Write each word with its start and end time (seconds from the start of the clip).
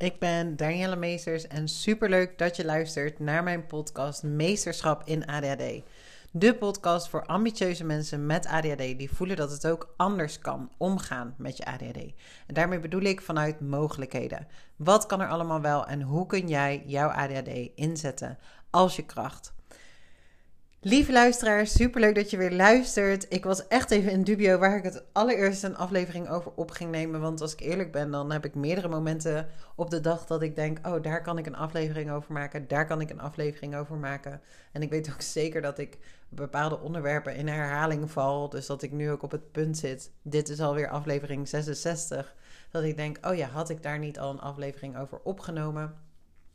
Ik 0.00 0.18
ben 0.18 0.56
Danielle 0.56 0.96
Meesters 0.96 1.46
en 1.46 1.68
superleuk 1.68 2.38
dat 2.38 2.56
je 2.56 2.64
luistert 2.64 3.18
naar 3.18 3.42
mijn 3.42 3.66
podcast 3.66 4.22
Meesterschap 4.22 5.02
in 5.04 5.26
ADHD. 5.26 5.82
De 6.30 6.54
podcast 6.54 7.08
voor 7.08 7.26
ambitieuze 7.26 7.84
mensen 7.84 8.26
met 8.26 8.46
ADHD 8.46 8.76
die 8.76 9.10
voelen 9.10 9.36
dat 9.36 9.50
het 9.50 9.66
ook 9.66 9.94
anders 9.96 10.38
kan 10.38 10.70
omgaan 10.76 11.34
met 11.38 11.56
je 11.56 11.64
ADHD. 11.64 11.96
En 12.46 12.54
daarmee 12.54 12.80
bedoel 12.80 13.00
ik 13.00 13.20
vanuit 13.20 13.60
mogelijkheden. 13.60 14.46
Wat 14.76 15.06
kan 15.06 15.20
er 15.20 15.28
allemaal 15.28 15.60
wel 15.60 15.86
en 15.86 16.02
hoe 16.02 16.26
kun 16.26 16.48
jij 16.48 16.82
jouw 16.86 17.08
ADHD 17.08 17.70
inzetten 17.74 18.38
als 18.70 18.96
je 18.96 19.06
kracht? 19.06 19.52
Lieve 20.82 21.12
luisteraars, 21.12 21.72
superleuk 21.72 22.14
dat 22.14 22.30
je 22.30 22.36
weer 22.36 22.52
luistert. 22.52 23.26
Ik 23.28 23.44
was 23.44 23.66
echt 23.66 23.90
even 23.90 24.12
in 24.12 24.22
dubio 24.22 24.58
waar 24.58 24.76
ik 24.76 24.82
het 24.82 25.04
allereerst 25.12 25.62
een 25.62 25.76
aflevering 25.76 26.28
over 26.28 26.52
op 26.54 26.70
ging 26.70 26.90
nemen. 26.90 27.20
Want 27.20 27.40
als 27.40 27.52
ik 27.52 27.60
eerlijk 27.60 27.92
ben, 27.92 28.10
dan 28.10 28.32
heb 28.32 28.44
ik 28.44 28.54
meerdere 28.54 28.88
momenten 28.88 29.48
op 29.76 29.90
de 29.90 30.00
dag 30.00 30.26
dat 30.26 30.42
ik 30.42 30.56
denk: 30.56 30.86
oh, 30.86 31.02
daar 31.02 31.22
kan 31.22 31.38
ik 31.38 31.46
een 31.46 31.56
aflevering 31.56 32.10
over 32.10 32.32
maken. 32.32 32.68
Daar 32.68 32.86
kan 32.86 33.00
ik 33.00 33.10
een 33.10 33.20
aflevering 33.20 33.76
over 33.76 33.96
maken. 33.96 34.40
En 34.72 34.82
ik 34.82 34.90
weet 34.90 35.10
ook 35.12 35.20
zeker 35.38 35.62
dat 35.62 35.78
ik 35.78 35.98
bepaalde 36.28 36.80
onderwerpen 36.80 37.36
in 37.36 37.48
herhaling 37.48 38.10
val. 38.10 38.48
Dus 38.48 38.66
dat 38.66 38.82
ik 38.82 38.92
nu 38.92 39.10
ook 39.10 39.22
op 39.22 39.30
het 39.30 39.52
punt 39.52 39.78
zit. 39.78 40.10
Dit 40.22 40.48
is 40.48 40.60
alweer 40.60 40.88
aflevering 40.88 41.48
66. 41.48 42.34
Dat 42.70 42.82
ik 42.82 42.96
denk: 42.96 43.26
oh 43.26 43.36
ja, 43.36 43.48
had 43.48 43.70
ik 43.70 43.82
daar 43.82 43.98
niet 43.98 44.18
al 44.18 44.30
een 44.30 44.40
aflevering 44.40 44.98
over 44.98 45.20
opgenomen? 45.22 45.94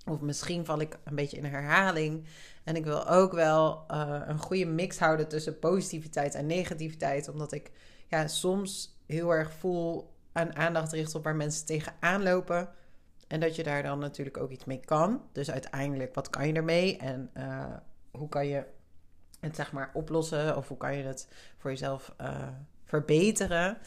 Of 0.05 0.21
misschien 0.21 0.65
val 0.65 0.79
ik 0.79 0.97
een 1.03 1.15
beetje 1.15 1.37
in 1.37 1.45
herhaling. 1.45 2.25
En 2.63 2.75
ik 2.75 2.83
wil 2.83 3.07
ook 3.07 3.31
wel 3.31 3.85
uh, 3.91 4.21
een 4.25 4.39
goede 4.39 4.65
mix 4.65 4.99
houden 4.99 5.27
tussen 5.27 5.59
positiviteit 5.59 6.35
en 6.35 6.45
negativiteit. 6.45 7.29
Omdat 7.29 7.51
ik 7.51 7.71
ja, 8.07 8.27
soms 8.27 8.99
heel 9.05 9.33
erg 9.33 9.51
voel 9.53 10.13
aan 10.31 10.55
aandacht 10.55 10.91
richt 10.91 11.15
op 11.15 11.23
waar 11.23 11.35
mensen 11.35 11.65
tegenaan 11.65 12.23
lopen. 12.23 12.69
En 13.27 13.39
dat 13.39 13.55
je 13.55 13.63
daar 13.63 13.83
dan 13.83 13.99
natuurlijk 13.99 14.37
ook 14.37 14.51
iets 14.51 14.65
mee 14.65 14.79
kan. 14.85 15.21
Dus 15.31 15.51
uiteindelijk, 15.51 16.15
wat 16.15 16.29
kan 16.29 16.47
je 16.47 16.53
ermee? 16.53 16.97
En 16.97 17.29
uh, 17.37 17.73
hoe 18.11 18.29
kan 18.29 18.47
je 18.47 18.63
het 19.39 19.55
zeg 19.55 19.71
maar 19.71 19.91
oplossen? 19.93 20.57
Of 20.57 20.67
hoe 20.67 20.77
kan 20.77 20.97
je 20.97 21.03
het 21.03 21.27
voor 21.57 21.69
jezelf 21.69 22.15
uh, 22.21 22.47
verbeteren. 22.95 23.77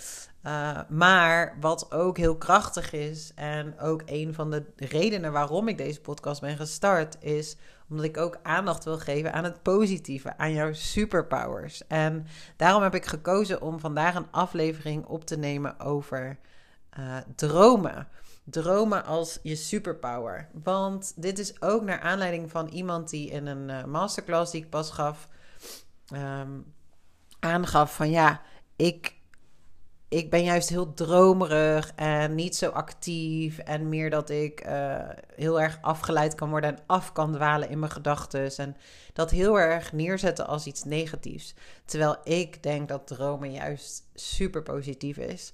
Uh, 0.46 0.80
maar 0.88 1.56
wat 1.60 1.92
ook 1.92 2.16
heel 2.16 2.36
krachtig 2.36 2.92
is 2.92 3.32
en 3.34 3.78
ook 3.78 4.02
een 4.06 4.34
van 4.34 4.50
de 4.50 4.64
redenen 4.76 5.32
waarom 5.32 5.68
ik 5.68 5.78
deze 5.78 6.00
podcast 6.00 6.40
ben 6.40 6.56
gestart, 6.56 7.16
is 7.20 7.56
omdat 7.88 8.04
ik 8.04 8.16
ook 8.16 8.38
aandacht 8.42 8.84
wil 8.84 8.98
geven 8.98 9.32
aan 9.32 9.44
het 9.44 9.62
positieve, 9.62 10.36
aan 10.36 10.52
jouw 10.52 10.72
superpowers. 10.72 11.86
En 11.86 12.26
daarom 12.56 12.82
heb 12.82 12.94
ik 12.94 13.06
gekozen 13.06 13.62
om 13.62 13.80
vandaag 13.80 14.14
een 14.14 14.30
aflevering 14.30 15.06
op 15.06 15.24
te 15.24 15.38
nemen 15.38 15.80
over 15.80 16.38
uh, 16.98 17.16
dromen. 17.36 18.08
Dromen 18.44 19.04
als 19.04 19.38
je 19.42 19.56
superpower. 19.56 20.48
Want 20.52 21.12
dit 21.16 21.38
is 21.38 21.62
ook 21.62 21.82
naar 21.82 22.00
aanleiding 22.00 22.50
van 22.50 22.68
iemand 22.68 23.10
die 23.10 23.30
in 23.30 23.46
een 23.46 23.68
uh, 23.68 23.84
masterclass 23.84 24.52
die 24.52 24.62
ik 24.62 24.70
pas 24.70 24.90
gaf, 24.90 25.28
um, 26.14 26.74
aangaf 27.40 27.94
van 27.94 28.10
ja 28.10 28.40
ik, 28.78 29.14
ik 30.08 30.30
ben 30.30 30.44
juist 30.44 30.68
heel 30.68 30.94
dromerig 30.94 31.92
en 31.96 32.34
niet 32.34 32.56
zo 32.56 32.68
actief. 32.68 33.58
En 33.58 33.88
meer 33.88 34.10
dat 34.10 34.30
ik 34.30 34.66
uh, 34.66 34.96
heel 35.34 35.60
erg 35.60 35.78
afgeleid 35.80 36.34
kan 36.34 36.50
worden 36.50 36.70
en 36.70 36.82
af 36.86 37.12
kan 37.12 37.32
dwalen 37.32 37.68
in 37.68 37.78
mijn 37.78 37.92
gedachten. 37.92 38.56
En 38.56 38.76
dat 39.12 39.30
heel 39.30 39.60
erg 39.60 39.92
neerzetten 39.92 40.46
als 40.46 40.66
iets 40.66 40.84
negatiefs. 40.84 41.54
Terwijl 41.84 42.16
ik 42.24 42.62
denk 42.62 42.88
dat 42.88 43.06
dromen 43.06 43.52
juist 43.52 44.08
super 44.14 44.62
positief 44.62 45.16
is. 45.16 45.52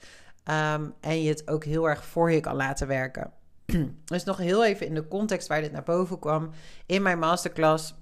Um, 0.51 0.95
en 1.01 1.23
je 1.23 1.29
het 1.29 1.49
ook 1.49 1.65
heel 1.65 1.89
erg 1.89 2.05
voor 2.05 2.33
je 2.33 2.41
kan 2.41 2.57
laten 2.57 2.87
werken. 2.87 3.33
dus 4.05 4.25
nog 4.25 4.37
heel 4.37 4.65
even 4.65 4.87
in 4.87 4.95
de 4.95 5.09
context 5.09 5.49
waar 5.49 5.61
dit 5.61 5.73
naar 5.73 5.83
boven 5.83 6.19
kwam. 6.19 6.51
In 6.87 7.03
mijn 7.03 7.19
masterclass 7.19 7.95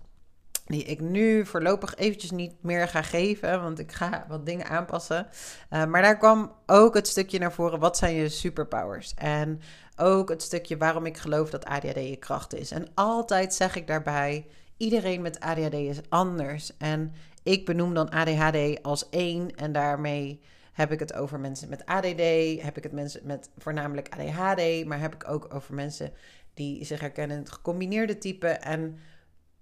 die 0.72 0.84
ik 0.84 1.00
nu 1.00 1.46
voorlopig 1.46 1.94
eventjes 1.96 2.30
niet 2.30 2.54
meer 2.60 2.88
ga 2.88 3.02
geven, 3.02 3.62
want 3.62 3.78
ik 3.78 3.92
ga 3.92 4.24
wat 4.28 4.46
dingen 4.46 4.66
aanpassen. 4.66 5.26
Uh, 5.70 5.84
maar 5.84 6.02
daar 6.02 6.18
kwam 6.18 6.52
ook 6.66 6.94
het 6.94 7.08
stukje 7.08 7.38
naar 7.38 7.52
voren, 7.52 7.78
wat 7.78 7.96
zijn 7.96 8.14
je 8.14 8.28
superpowers? 8.28 9.14
En 9.14 9.60
ook 9.96 10.28
het 10.28 10.42
stukje 10.42 10.76
waarom 10.76 11.06
ik 11.06 11.16
geloof 11.16 11.50
dat 11.50 11.64
ADHD 11.64 11.94
je 11.94 12.16
kracht 12.16 12.54
is. 12.54 12.70
En 12.70 12.86
altijd 12.94 13.54
zeg 13.54 13.76
ik 13.76 13.86
daarbij, 13.86 14.46
iedereen 14.76 15.22
met 15.22 15.40
ADHD 15.40 15.74
is 15.74 16.00
anders. 16.08 16.76
En 16.76 17.12
ik 17.42 17.64
benoem 17.66 17.94
dan 17.94 18.10
ADHD 18.10 18.82
als 18.82 19.08
één 19.08 19.56
en 19.56 19.72
daarmee 19.72 20.40
heb 20.72 20.92
ik 20.92 20.98
het 20.98 21.14
over 21.14 21.40
mensen 21.40 21.68
met 21.68 21.86
ADD, 21.86 22.22
heb 22.62 22.76
ik 22.76 22.82
het 22.82 22.92
mensen 22.92 23.20
met 23.24 23.50
voornamelijk 23.58 24.08
ADHD, 24.08 24.84
maar 24.84 25.00
heb 25.00 25.14
ik 25.14 25.28
ook 25.28 25.54
over 25.54 25.74
mensen 25.74 26.12
die 26.54 26.84
zich 26.84 27.00
herkennen 27.00 27.36
in 27.36 27.42
het 27.42 27.52
gecombineerde 27.52 28.18
type 28.18 28.48
en 28.48 28.98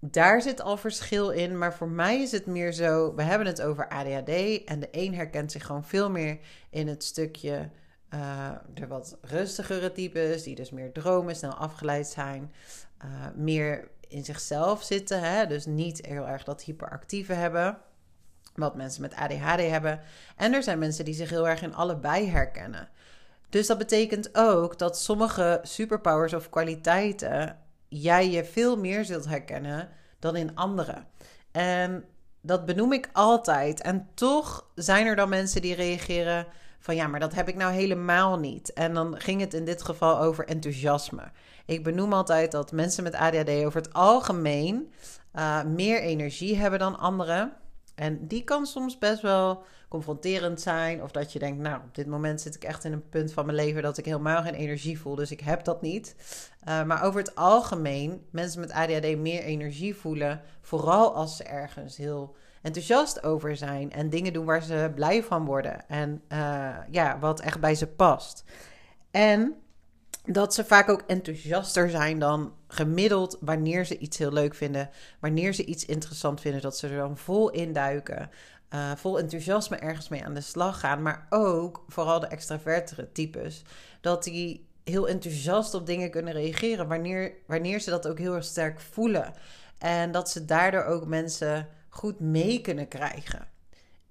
daar 0.00 0.42
zit 0.42 0.60
al 0.60 0.76
verschil 0.76 1.30
in. 1.30 1.58
Maar 1.58 1.74
voor 1.74 1.88
mij 1.88 2.20
is 2.20 2.32
het 2.32 2.46
meer 2.46 2.72
zo: 2.72 3.14
we 3.14 3.22
hebben 3.22 3.46
het 3.46 3.62
over 3.62 3.88
ADHD. 3.88 4.64
En 4.64 4.80
de 4.80 4.88
een 4.90 5.14
herkent 5.14 5.52
zich 5.52 5.66
gewoon 5.66 5.84
veel 5.84 6.10
meer 6.10 6.38
in 6.70 6.88
het 6.88 7.04
stukje. 7.04 7.70
Uh, 8.14 8.50
de 8.74 8.86
wat 8.86 9.18
rustigere 9.20 9.92
types, 9.92 10.42
die 10.42 10.54
dus 10.54 10.70
meer 10.70 10.92
dromen, 10.92 11.36
snel 11.36 11.54
afgeleid 11.54 12.06
zijn. 12.06 12.52
Uh, 13.04 13.10
meer 13.34 13.88
in 14.08 14.24
zichzelf 14.24 14.82
zitten. 14.82 15.20
Hè? 15.20 15.46
Dus 15.46 15.66
niet 15.66 16.06
heel 16.06 16.28
erg 16.28 16.44
dat 16.44 16.62
hyperactieve 16.62 17.32
hebben. 17.32 17.78
Wat 18.54 18.76
mensen 18.76 19.02
met 19.02 19.14
ADHD 19.14 19.60
hebben. 19.60 20.00
En 20.36 20.52
er 20.52 20.62
zijn 20.62 20.78
mensen 20.78 21.04
die 21.04 21.14
zich 21.14 21.30
heel 21.30 21.48
erg 21.48 21.62
in 21.62 21.74
allebei 21.74 22.28
herkennen. 22.28 22.88
Dus 23.48 23.66
dat 23.66 23.78
betekent 23.78 24.30
ook 24.32 24.78
dat 24.78 24.98
sommige 24.98 25.60
superpowers 25.62 26.34
of 26.34 26.50
kwaliteiten 26.50 27.58
jij 27.90 28.30
je 28.30 28.44
veel 28.44 28.76
meer 28.76 29.04
zult 29.04 29.26
herkennen 29.26 29.88
dan 30.18 30.36
in 30.36 30.54
anderen. 30.54 31.06
En 31.50 32.04
dat 32.40 32.66
benoem 32.66 32.92
ik 32.92 33.08
altijd. 33.12 33.80
En 33.80 34.08
toch 34.14 34.70
zijn 34.74 35.06
er 35.06 35.16
dan 35.16 35.28
mensen 35.28 35.62
die 35.62 35.74
reageren 35.74 36.46
van 36.78 36.94
ja, 36.94 37.06
maar 37.06 37.20
dat 37.20 37.34
heb 37.34 37.48
ik 37.48 37.56
nou 37.56 37.72
helemaal 37.72 38.38
niet. 38.38 38.72
En 38.72 38.94
dan 38.94 39.20
ging 39.20 39.40
het 39.40 39.54
in 39.54 39.64
dit 39.64 39.82
geval 39.82 40.20
over 40.20 40.46
enthousiasme. 40.46 41.30
Ik 41.66 41.84
benoem 41.84 42.12
altijd 42.12 42.52
dat 42.52 42.72
mensen 42.72 43.02
met 43.02 43.14
ADHD 43.14 43.50
over 43.64 43.80
het 43.80 43.92
algemeen 43.92 44.92
uh, 45.34 45.64
meer 45.64 46.00
energie 46.00 46.56
hebben 46.56 46.78
dan 46.78 46.98
anderen. 46.98 47.52
En 47.94 48.26
die 48.26 48.44
kan 48.44 48.66
soms 48.66 48.98
best 48.98 49.22
wel 49.22 49.64
confronterend 49.90 50.60
zijn. 50.60 51.02
Of 51.02 51.10
dat 51.10 51.32
je 51.32 51.38
denkt, 51.38 51.60
nou, 51.60 51.76
op 51.76 51.94
dit 51.94 52.06
moment 52.06 52.40
zit 52.40 52.54
ik 52.54 52.64
echt 52.64 52.84
in 52.84 52.92
een 52.92 53.08
punt 53.08 53.32
van 53.32 53.44
mijn 53.46 53.56
leven 53.56 53.82
dat 53.82 53.98
ik 53.98 54.04
helemaal 54.04 54.42
geen 54.42 54.54
energie 54.54 55.00
voel. 55.00 55.14
Dus 55.14 55.30
ik 55.30 55.40
heb 55.40 55.64
dat 55.64 55.82
niet. 55.82 56.14
Uh, 56.68 56.84
maar 56.84 57.02
over 57.02 57.20
het 57.20 57.34
algemeen, 57.34 58.26
mensen 58.30 58.60
met 58.60 58.72
ADHD 58.72 59.16
meer 59.16 59.42
energie 59.42 59.96
voelen. 59.96 60.42
Vooral 60.60 61.14
als 61.14 61.36
ze 61.36 61.44
ergens 61.44 61.96
heel 61.96 62.36
enthousiast 62.62 63.22
over 63.22 63.56
zijn. 63.56 63.92
En 63.92 64.10
dingen 64.10 64.32
doen 64.32 64.44
waar 64.44 64.62
ze 64.62 64.92
blij 64.94 65.22
van 65.22 65.44
worden. 65.44 65.88
En 65.88 66.22
uh, 66.28 66.76
ja, 66.90 67.18
wat 67.18 67.40
echt 67.40 67.60
bij 67.60 67.74
ze 67.74 67.86
past. 67.86 68.44
En 69.10 69.54
dat 70.24 70.54
ze 70.54 70.64
vaak 70.64 70.88
ook 70.88 71.02
enthousiaster 71.06 71.90
zijn 71.90 72.18
dan 72.18 72.52
gemiddeld 72.68 73.38
wanneer 73.40 73.86
ze 73.86 73.98
iets 73.98 74.18
heel 74.18 74.32
leuk 74.32 74.54
vinden, 74.54 74.90
wanneer 75.20 75.54
ze 75.54 75.64
iets 75.64 75.86
interessant 75.86 76.40
vinden, 76.40 76.60
dat 76.60 76.76
ze 76.76 76.88
er 76.88 76.96
dan 76.96 77.16
vol 77.16 77.50
induiken, 77.50 78.30
uh, 78.74 78.90
vol 78.96 79.18
enthousiasme 79.18 79.76
ergens 79.76 80.08
mee 80.08 80.24
aan 80.24 80.34
de 80.34 80.40
slag 80.40 80.80
gaan, 80.80 81.02
maar 81.02 81.26
ook 81.30 81.84
vooral 81.88 82.20
de 82.20 82.26
extravertere 82.26 83.12
types, 83.12 83.62
dat 84.00 84.24
die 84.24 84.68
heel 84.84 85.08
enthousiast 85.08 85.74
op 85.74 85.86
dingen 85.86 86.10
kunnen 86.10 86.32
reageren 86.32 86.88
wanneer, 86.88 87.32
wanneer 87.46 87.80
ze 87.80 87.90
dat 87.90 88.08
ook 88.08 88.18
heel 88.18 88.34
erg 88.34 88.44
sterk 88.44 88.80
voelen 88.80 89.34
en 89.78 90.12
dat 90.12 90.30
ze 90.30 90.44
daardoor 90.44 90.84
ook 90.84 91.06
mensen 91.06 91.68
goed 91.88 92.20
mee 92.20 92.60
kunnen 92.60 92.88
krijgen. 92.88 93.48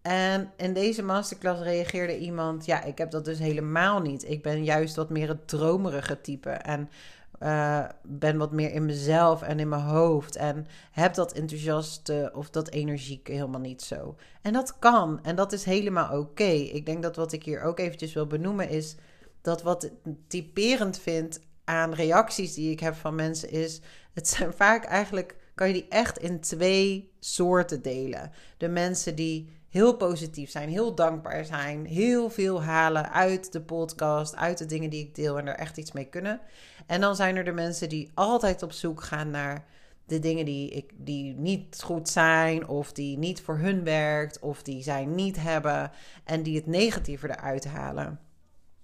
En 0.01 0.51
in 0.57 0.73
deze 0.73 1.03
masterclass 1.03 1.61
reageerde 1.61 2.17
iemand: 2.17 2.65
Ja, 2.65 2.83
ik 2.83 2.97
heb 2.97 3.11
dat 3.11 3.25
dus 3.25 3.39
helemaal 3.39 3.99
niet. 3.99 4.29
Ik 4.29 4.43
ben 4.43 4.63
juist 4.63 4.95
wat 4.95 5.09
meer 5.09 5.27
het 5.27 5.47
dromerige 5.47 6.21
type. 6.21 6.49
En 6.49 6.89
uh, 7.39 7.85
ben 8.03 8.37
wat 8.37 8.51
meer 8.51 8.71
in 8.71 8.85
mezelf 8.85 9.41
en 9.41 9.59
in 9.59 9.69
mijn 9.69 9.81
hoofd. 9.81 10.35
En 10.35 10.67
heb 10.91 11.13
dat 11.13 11.33
enthousiaste 11.33 12.31
of 12.33 12.49
dat 12.49 12.69
energieke 12.69 13.31
helemaal 13.31 13.59
niet 13.59 13.81
zo. 13.81 14.15
En 14.41 14.53
dat 14.53 14.79
kan. 14.79 15.19
En 15.23 15.35
dat 15.35 15.51
is 15.51 15.63
helemaal 15.63 16.19
oké. 16.19 16.43
Ik 16.43 16.85
denk 16.85 17.03
dat 17.03 17.15
wat 17.15 17.31
ik 17.31 17.43
hier 17.43 17.61
ook 17.61 17.79
eventjes 17.79 18.13
wil 18.13 18.27
benoemen 18.27 18.69
is 18.69 18.95
dat 19.41 19.61
wat 19.61 19.91
typerend 20.27 20.99
vind 20.99 21.39
aan 21.63 21.93
reacties 21.93 22.53
die 22.53 22.71
ik 22.71 22.79
heb 22.79 22.95
van 22.95 23.15
mensen 23.15 23.49
is: 23.49 23.81
het 24.13 24.27
zijn 24.27 24.53
vaak 24.53 24.85
eigenlijk 24.85 25.35
kan 25.55 25.67
je 25.67 25.73
die 25.73 25.87
echt 25.89 26.17
in 26.17 26.39
twee 26.39 27.11
soorten 27.19 27.81
delen. 27.81 28.31
De 28.57 28.67
mensen 28.67 29.15
die 29.15 29.49
heel 29.69 29.95
positief 29.95 30.49
zijn, 30.49 30.69
heel 30.69 30.95
dankbaar 30.95 31.45
zijn, 31.45 31.85
heel 31.85 32.29
veel 32.29 32.63
halen 32.63 33.11
uit 33.11 33.51
de 33.51 33.61
podcast, 33.61 34.35
uit 34.35 34.57
de 34.57 34.65
dingen 34.65 34.89
die 34.89 35.05
ik 35.05 35.15
deel 35.15 35.37
en 35.37 35.47
er 35.47 35.55
echt 35.55 35.77
iets 35.77 35.91
mee 35.91 36.05
kunnen. 36.05 36.41
En 36.89 37.01
dan 37.01 37.15
zijn 37.15 37.35
er 37.35 37.43
de 37.43 37.51
mensen 37.51 37.89
die 37.89 38.11
altijd 38.13 38.63
op 38.63 38.71
zoek 38.71 39.03
gaan 39.03 39.29
naar 39.29 39.65
de 40.05 40.19
dingen 40.19 40.45
die, 40.45 40.69
ik, 40.69 40.91
die 40.95 41.33
niet 41.35 41.81
goed 41.83 42.09
zijn, 42.09 42.67
of 42.67 42.91
die 42.91 43.17
niet 43.17 43.41
voor 43.41 43.57
hun 43.57 43.83
werkt, 43.83 44.39
of 44.39 44.63
die 44.63 44.83
zij 44.83 45.05
niet 45.05 45.39
hebben 45.39 45.91
en 46.23 46.43
die 46.43 46.55
het 46.55 46.67
negatieve 46.67 47.29
eruit 47.29 47.65
halen. 47.65 48.19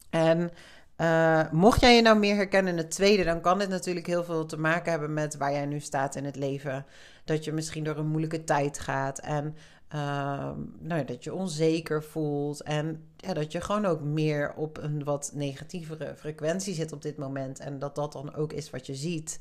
En 0.09 0.51
Uh, 1.01 1.51
mocht 1.51 1.81
jij 1.81 1.95
je 1.95 2.01
nou 2.01 2.19
meer 2.19 2.35
herkennen 2.35 2.71
in 2.71 2.77
het 2.77 2.91
tweede, 2.91 3.23
dan 3.23 3.41
kan 3.41 3.59
dit 3.59 3.69
natuurlijk 3.69 4.07
heel 4.07 4.23
veel 4.23 4.45
te 4.45 4.57
maken 4.57 4.91
hebben 4.91 5.13
met 5.13 5.37
waar 5.37 5.51
jij 5.51 5.65
nu 5.65 5.79
staat 5.79 6.15
in 6.15 6.25
het 6.25 6.35
leven. 6.35 6.85
Dat 7.23 7.43
je 7.43 7.51
misschien 7.51 7.83
door 7.83 7.97
een 7.97 8.07
moeilijke 8.07 8.43
tijd 8.43 8.79
gaat 8.79 9.19
en 9.19 9.55
nou 9.89 10.99
ja, 10.99 11.03
dat 11.03 11.23
je 11.23 11.33
onzeker 11.33 12.03
voelt. 12.03 12.61
En 12.61 13.07
ja, 13.17 13.33
dat 13.33 13.51
je 13.51 13.61
gewoon 13.61 13.85
ook 13.85 14.01
meer 14.01 14.53
op 14.53 14.77
een 14.77 15.03
wat 15.03 15.31
negatievere 15.33 16.15
frequentie 16.15 16.73
zit 16.73 16.91
op 16.91 17.01
dit 17.01 17.17
moment. 17.17 17.59
En 17.59 17.79
dat 17.79 17.95
dat 17.95 18.11
dan 18.11 18.35
ook 18.35 18.53
is 18.53 18.69
wat 18.69 18.85
je 18.85 18.95
ziet. 18.95 19.39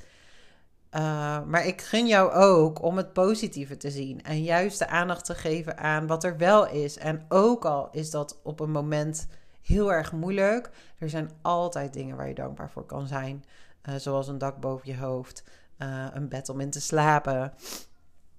Uh, 0.94 1.44
maar 1.44 1.66
ik 1.66 1.82
gun 1.82 2.06
jou 2.06 2.32
ook 2.32 2.82
om 2.82 2.96
het 2.96 3.12
positieve 3.12 3.76
te 3.76 3.90
zien. 3.90 4.22
En 4.22 4.42
juist 4.42 4.78
de 4.78 4.88
aandacht 4.88 5.24
te 5.24 5.34
geven 5.34 5.78
aan 5.78 6.06
wat 6.06 6.24
er 6.24 6.36
wel 6.36 6.68
is. 6.68 6.98
En 6.98 7.24
ook 7.28 7.64
al 7.64 7.88
is 7.90 8.10
dat 8.10 8.40
op 8.42 8.60
een 8.60 8.70
moment 8.70 9.26
heel 9.62 9.92
erg 9.92 10.12
moeilijk. 10.12 10.70
Er 10.98 11.10
zijn 11.10 11.30
altijd 11.42 11.92
dingen 11.92 12.16
waar 12.16 12.28
je 12.28 12.34
dankbaar 12.34 12.70
voor 12.70 12.86
kan 12.86 13.06
zijn. 13.06 13.44
Uh, 13.88 13.94
zoals 13.94 14.28
een 14.28 14.38
dak 14.38 14.60
boven 14.60 14.88
je 14.88 14.96
hoofd, 14.96 15.44
uh, 15.78 16.06
een 16.12 16.28
bed 16.28 16.48
om 16.48 16.60
in 16.60 16.70
te 16.70 16.80
slapen, 16.80 17.52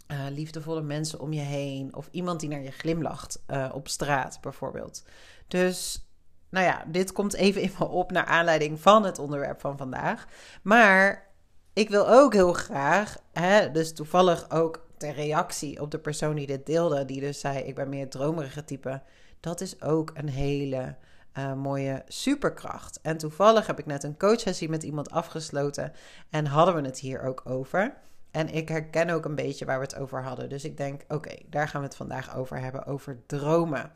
uh, 0.07 0.17
liefdevolle 0.29 0.81
mensen 0.81 1.19
om 1.19 1.33
je 1.33 1.41
heen 1.41 1.95
of 1.95 2.07
iemand 2.11 2.39
die 2.39 2.49
naar 2.49 2.61
je 2.61 2.71
glimlacht 2.71 3.43
op 3.71 3.87
straat 3.87 4.37
bijvoorbeeld. 4.41 5.03
Dus 5.47 6.05
nou 6.49 6.65
ja, 6.65 6.83
dit 6.87 7.11
komt 7.11 7.33
even 7.33 7.61
in 7.61 7.71
me 7.79 7.87
op 7.87 8.11
naar 8.11 8.25
aanleiding 8.25 8.79
van 8.79 9.03
het 9.03 9.19
onderwerp 9.19 9.59
van 9.59 9.77
vandaag. 9.77 10.27
Maar 10.61 11.27
ik 11.73 11.89
wil 11.89 12.09
ook 12.09 12.33
heel 12.33 12.53
graag, 12.53 13.17
hè, 13.33 13.71
dus 13.71 13.93
toevallig 13.93 14.51
ook 14.51 14.85
ter 14.97 15.13
reactie 15.13 15.81
op 15.81 15.91
de 15.91 15.99
persoon 15.99 16.35
die 16.35 16.47
dit 16.47 16.65
deelde, 16.65 17.05
die 17.05 17.19
dus 17.19 17.39
zei: 17.39 17.57
Ik 17.57 17.75
ben 17.75 17.89
meer 17.89 18.09
dromerige 18.09 18.63
type. 18.63 19.01
Dat 19.39 19.61
is 19.61 19.81
ook 19.81 20.11
een 20.13 20.29
hele 20.29 20.95
uh, 21.37 21.53
mooie 21.53 22.03
superkracht. 22.07 22.99
En 23.01 23.17
toevallig 23.17 23.67
heb 23.67 23.79
ik 23.79 23.85
net 23.85 24.03
een 24.03 24.17
coachsessie 24.17 24.69
met 24.69 24.83
iemand 24.83 25.11
afgesloten 25.11 25.93
en 26.29 26.45
hadden 26.45 26.75
we 26.75 26.81
het 26.81 26.99
hier 26.99 27.21
ook 27.21 27.41
over. 27.45 27.93
En 28.35 28.49
ik 28.49 28.69
herken 28.69 29.09
ook 29.09 29.25
een 29.25 29.35
beetje 29.35 29.65
waar 29.65 29.79
we 29.79 29.83
het 29.83 29.95
over 29.95 30.23
hadden. 30.23 30.49
Dus 30.49 30.63
ik 30.63 30.77
denk, 30.77 31.01
oké, 31.07 31.35
daar 31.49 31.67
gaan 31.67 31.81
we 31.81 31.87
het 31.87 31.95
vandaag 31.95 32.35
over 32.35 32.59
hebben, 32.59 32.85
over 32.85 33.19
dromen. 33.25 33.91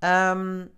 Um, 0.00 0.70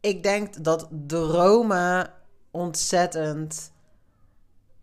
ik 0.00 0.22
denk 0.22 0.64
dat 0.64 0.88
dromen 0.90 2.12
ontzettend 2.50 3.72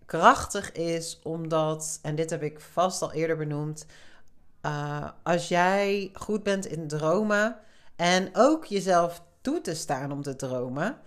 krachtig 0.05 0.71
is, 0.71 1.19
omdat, 1.23 1.99
en 2.01 2.15
dit 2.15 2.29
heb 2.29 2.43
ik 2.43 2.59
vast 2.59 3.01
al 3.01 3.13
eerder 3.13 3.37
benoemd, 3.37 3.85
uh, 4.61 5.09
als 5.23 5.47
jij 5.47 6.09
goed 6.13 6.43
bent 6.43 6.65
in 6.65 6.87
dromen 6.87 7.57
en 7.95 8.29
ook 8.33 8.65
jezelf 8.65 9.23
toe 9.41 9.61
te 9.61 9.75
staan 9.75 10.11
om 10.11 10.21
te 10.21 10.35
dromen. 10.35 10.97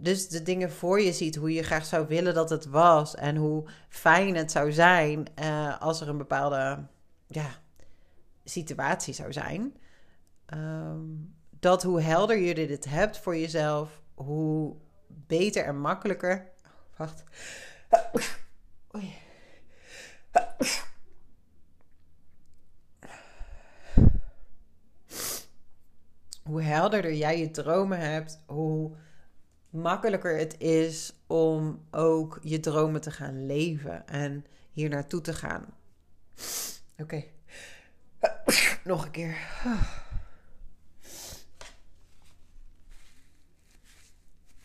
Dus 0.00 0.28
de 0.28 0.42
dingen 0.42 0.72
voor 0.72 1.00
je 1.00 1.12
ziet, 1.12 1.36
hoe 1.36 1.52
je 1.52 1.62
graag 1.62 1.84
zou 1.84 2.06
willen 2.06 2.34
dat 2.34 2.50
het 2.50 2.66
was 2.66 3.14
en 3.14 3.36
hoe 3.36 3.68
fijn 3.88 4.36
het 4.36 4.50
zou 4.50 4.72
zijn 4.72 5.26
uh, 5.42 5.80
als 5.80 6.00
er 6.00 6.08
een 6.08 6.18
bepaalde 6.18 6.86
ja, 7.26 7.48
situatie 8.44 9.14
zou 9.14 9.32
zijn. 9.32 9.76
Um, 10.54 11.34
dat 11.50 11.82
hoe 11.82 12.00
helder 12.00 12.38
je 12.38 12.54
dit 12.54 12.84
hebt 12.84 13.18
voor 13.18 13.36
jezelf, 13.36 14.02
hoe 14.14 14.76
beter 15.06 15.64
en 15.64 15.80
makkelijker. 15.80 16.50
Wacht. 16.96 17.24
Oei 18.94 19.14
hoe 26.48 26.62
helderder 26.62 27.14
jij 27.14 27.38
je 27.38 27.50
dromen 27.50 27.98
hebt, 27.98 28.40
hoe 28.46 28.96
makkelijker 29.70 30.38
het 30.38 30.58
is 30.58 31.12
om 31.26 31.84
ook 31.90 32.38
je 32.42 32.60
dromen 32.60 33.00
te 33.00 33.10
gaan 33.10 33.46
leven 33.46 34.06
en 34.06 34.46
hier 34.72 34.88
naartoe 34.88 35.20
te 35.20 35.34
gaan. 35.34 35.66
Oké. 36.98 37.24
Nog 38.84 39.04
een 39.04 39.10
keer. 39.10 39.36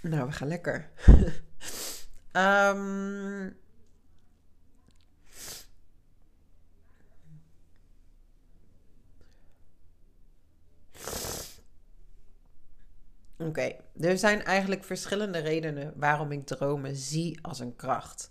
Nou, 0.02 0.28
we 0.28 0.32
gaan 0.32 0.48
lekker. 0.48 0.90
um, 2.34 3.58
Oké, 13.48 13.72
er 14.00 14.18
zijn 14.18 14.44
eigenlijk 14.44 14.84
verschillende 14.84 15.40
redenen 15.40 15.94
waarom 15.96 16.32
ik 16.32 16.46
dromen 16.46 16.96
zie 16.96 17.40
als 17.42 17.60
een 17.60 17.76
kracht. 17.76 18.30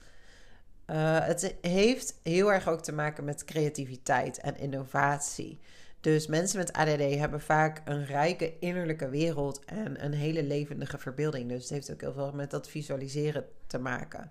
Uh, 0.87 1.26
het 1.26 1.55
heeft 1.61 2.19
heel 2.23 2.53
erg 2.53 2.69
ook 2.69 2.82
te 2.82 2.93
maken 2.93 3.25
met 3.25 3.44
creativiteit 3.44 4.38
en 4.38 4.56
innovatie. 4.56 5.61
Dus 6.00 6.26
mensen 6.26 6.59
met 6.59 6.73
ADD 6.73 7.19
hebben 7.19 7.41
vaak 7.41 7.82
een 7.85 8.06
rijke 8.06 8.59
innerlijke 8.59 9.09
wereld 9.09 9.64
en 9.64 10.05
een 10.05 10.12
hele 10.12 10.43
levendige 10.43 10.99
verbeelding. 10.99 11.49
Dus 11.49 11.61
het 11.61 11.70
heeft 11.70 11.93
ook 11.93 12.00
heel 12.00 12.12
veel 12.12 12.32
met 12.32 12.50
dat 12.50 12.69
visualiseren 12.69 13.44
te 13.67 13.79
maken. 13.79 14.31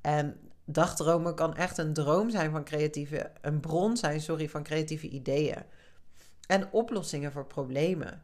En 0.00 0.36
dagdromen 0.64 1.34
kan 1.34 1.56
echt 1.56 1.78
een 1.78 1.92
droom 1.92 2.30
zijn 2.30 2.50
van 2.50 2.64
creatieve, 2.64 3.30
een 3.40 3.60
bron 3.60 3.96
zijn, 3.96 4.20
sorry, 4.20 4.48
van 4.48 4.62
creatieve 4.62 5.08
ideeën 5.08 5.62
en 6.46 6.72
oplossingen 6.72 7.32
voor 7.32 7.46
problemen. 7.46 8.22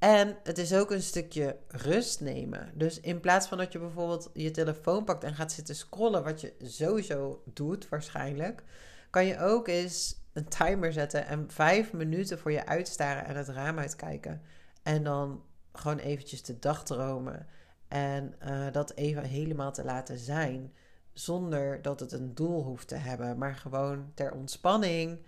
En 0.00 0.36
het 0.42 0.58
is 0.58 0.74
ook 0.74 0.90
een 0.90 1.02
stukje 1.02 1.56
rust 1.68 2.20
nemen. 2.20 2.72
Dus 2.74 3.00
in 3.00 3.20
plaats 3.20 3.46
van 3.46 3.58
dat 3.58 3.72
je 3.72 3.78
bijvoorbeeld 3.78 4.30
je 4.34 4.50
telefoon 4.50 5.04
pakt 5.04 5.24
en 5.24 5.34
gaat 5.34 5.52
zitten 5.52 5.74
scrollen, 5.74 6.24
wat 6.24 6.40
je 6.40 6.54
sowieso 6.62 7.42
doet 7.44 7.88
waarschijnlijk, 7.88 8.62
kan 9.10 9.26
je 9.26 9.38
ook 9.38 9.68
eens 9.68 10.20
een 10.32 10.48
timer 10.48 10.92
zetten 10.92 11.26
en 11.26 11.50
vijf 11.50 11.92
minuten 11.92 12.38
voor 12.38 12.52
je 12.52 12.66
uitstaren 12.66 13.24
en 13.24 13.36
het 13.36 13.48
raam 13.48 13.78
uitkijken. 13.78 14.42
En 14.82 15.04
dan 15.04 15.42
gewoon 15.72 15.98
eventjes 15.98 16.42
de 16.42 16.58
dag 16.58 16.84
dromen 16.84 17.46
en 17.88 18.34
uh, 18.44 18.66
dat 18.72 18.94
even 18.94 19.24
helemaal 19.24 19.72
te 19.72 19.84
laten 19.84 20.18
zijn. 20.18 20.72
Zonder 21.12 21.82
dat 21.82 22.00
het 22.00 22.12
een 22.12 22.34
doel 22.34 22.62
hoeft 22.62 22.88
te 22.88 22.94
hebben, 22.94 23.38
maar 23.38 23.56
gewoon 23.56 24.10
ter 24.14 24.32
ontspanning 24.32 25.18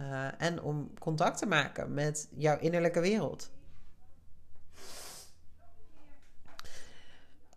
uh, 0.00 0.26
en 0.38 0.62
om 0.62 0.98
contact 0.98 1.38
te 1.38 1.46
maken 1.46 1.94
met 1.94 2.28
jouw 2.36 2.58
innerlijke 2.58 3.00
wereld. 3.00 3.50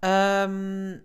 Um, 0.04 1.04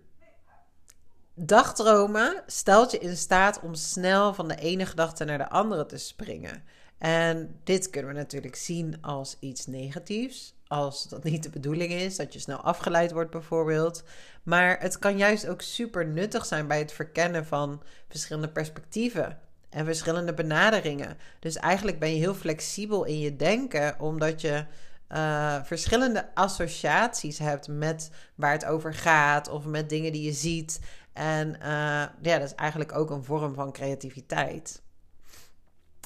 dagdromen 1.33 2.43
stelt 2.45 2.91
je 2.91 2.99
in 2.99 3.17
staat 3.17 3.59
om 3.59 3.73
snel 3.73 4.33
van 4.33 4.47
de 4.47 4.55
ene 4.55 4.85
gedachte 4.85 5.25
naar 5.25 5.37
de 5.37 5.49
andere 5.49 5.85
te 5.85 5.97
springen. 5.97 6.63
En 6.97 7.59
dit 7.63 7.89
kunnen 7.89 8.11
we 8.11 8.17
natuurlijk 8.17 8.55
zien 8.55 8.97
als 9.01 9.37
iets 9.39 9.65
negatiefs. 9.67 10.57
Als 10.67 11.07
dat 11.07 11.23
niet 11.23 11.43
de 11.43 11.49
bedoeling 11.49 11.91
is, 11.91 12.15
dat 12.15 12.33
je 12.33 12.39
snel 12.39 12.57
afgeleid 12.57 13.11
wordt 13.11 13.31
bijvoorbeeld. 13.31 14.03
Maar 14.43 14.79
het 14.79 14.99
kan 14.99 15.17
juist 15.17 15.47
ook 15.47 15.61
super 15.61 16.07
nuttig 16.07 16.45
zijn 16.45 16.67
bij 16.67 16.79
het 16.79 16.91
verkennen 16.91 17.45
van 17.45 17.81
verschillende 18.09 18.49
perspectieven 18.49 19.39
en 19.69 19.85
verschillende 19.85 20.33
benaderingen. 20.33 21.17
Dus 21.39 21.55
eigenlijk 21.55 21.99
ben 21.99 22.09
je 22.09 22.19
heel 22.19 22.33
flexibel 22.33 23.03
in 23.03 23.19
je 23.19 23.35
denken, 23.35 23.99
omdat 23.99 24.41
je 24.41 24.65
uh, 25.09 25.63
verschillende 25.63 26.35
associaties 26.35 27.37
hebt 27.37 27.67
met 27.67 28.11
waar 28.35 28.51
het 28.51 28.65
over 28.65 28.93
gaat 28.93 29.49
of 29.49 29.65
met 29.65 29.89
dingen 29.89 30.11
die 30.11 30.21
je 30.21 30.33
ziet. 30.33 30.79
En 31.13 31.47
uh, 31.47 32.05
ja, 32.21 32.37
dat 32.37 32.41
is 32.41 32.55
eigenlijk 32.55 32.95
ook 32.95 33.09
een 33.09 33.23
vorm 33.23 33.53
van 33.53 33.71
creativiteit. 33.71 34.81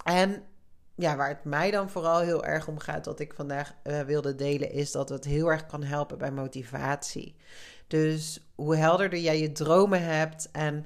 En 0.03 0.43
ja, 0.95 1.15
waar 1.15 1.29
het 1.29 1.43
mij 1.43 1.71
dan 1.71 1.89
vooral 1.89 2.19
heel 2.19 2.45
erg 2.45 2.67
om 2.67 2.79
gaat, 2.79 3.05
wat 3.05 3.19
ik 3.19 3.33
vandaag 3.33 3.73
uh, 3.83 4.01
wilde 4.01 4.35
delen, 4.35 4.71
is 4.71 4.91
dat 4.91 5.09
het 5.09 5.25
heel 5.25 5.47
erg 5.47 5.65
kan 5.65 5.83
helpen 5.83 6.17
bij 6.17 6.31
motivatie. 6.31 7.35
Dus 7.87 8.47
hoe 8.55 8.75
helderder 8.75 9.19
jij 9.19 9.39
je 9.39 9.51
dromen 9.51 10.03
hebt 10.03 10.51
en 10.51 10.85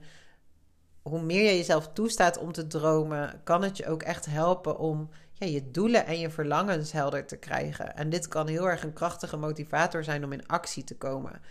hoe 1.02 1.22
meer 1.22 1.44
je 1.44 1.58
jezelf 1.58 1.90
toestaat 1.94 2.38
om 2.38 2.52
te 2.52 2.68
dromen, 2.68 3.42
kan 3.44 3.64
het 3.64 3.78
je 3.78 3.88
ook 3.88 4.04
echt 4.04 4.26
helpen 4.26 4.80
om 4.80 5.10
ja, 5.39 5.46
je 5.46 5.72
doelen 5.72 6.06
en 6.06 6.20
je 6.20 6.29
verlangens 6.29 6.91
helder 6.91 7.25
te 7.25 7.38
krijgen. 7.38 7.96
En 7.96 8.10
dit 8.10 8.27
kan 8.27 8.48
heel 8.48 8.70
erg 8.70 8.84
een 8.84 8.94
krachtige 8.94 9.38
motivator 9.38 10.03
zijn 10.03 10.24
om 10.24 10.32
in 10.32 10.48
actie 10.48 10.84
te 10.84 10.98
komen. 10.98 11.41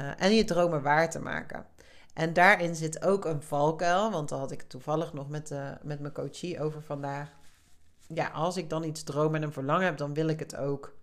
Uh, 0.00 0.10
en 0.16 0.34
je 0.34 0.44
dromen 0.44 0.82
waar 0.82 1.10
te 1.10 1.20
maken. 1.20 1.66
En 2.14 2.32
daarin 2.32 2.74
zit 2.74 3.04
ook 3.04 3.24
een 3.24 3.42
valkuil, 3.42 4.10
want 4.10 4.28
daar 4.28 4.38
had 4.38 4.50
ik 4.50 4.62
toevallig 4.62 5.12
nog 5.12 5.28
met, 5.28 5.50
uh, 5.50 5.70
met 5.82 6.00
mijn 6.00 6.12
coachie 6.12 6.60
over 6.60 6.82
vandaag. 6.82 7.36
Ja, 8.06 8.28
als 8.28 8.56
ik 8.56 8.70
dan 8.70 8.84
iets 8.84 9.02
droom 9.02 9.34
en 9.34 9.42
een 9.42 9.52
verlangen 9.52 9.84
heb, 9.84 9.96
dan 9.96 10.14
wil 10.14 10.28
ik 10.28 10.38
het 10.38 10.56
ook 10.56 10.96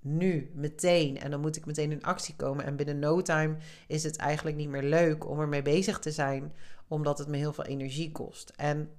nu, 0.00 0.50
meteen. 0.54 1.20
En 1.20 1.30
dan 1.30 1.40
moet 1.40 1.56
ik 1.56 1.66
meteen 1.66 1.92
in 1.92 2.02
actie 2.02 2.36
komen. 2.36 2.64
En 2.64 2.76
binnen 2.76 2.98
no 2.98 3.22
time 3.22 3.56
is 3.86 4.02
het 4.02 4.16
eigenlijk 4.16 4.56
niet 4.56 4.68
meer 4.68 4.82
leuk 4.82 5.28
om 5.28 5.40
ermee 5.40 5.62
bezig 5.62 5.98
te 5.98 6.10
zijn, 6.10 6.52
omdat 6.88 7.18
het 7.18 7.28
me 7.28 7.36
heel 7.36 7.52
veel 7.52 7.64
energie 7.64 8.12
kost. 8.12 8.52
En 8.56 8.90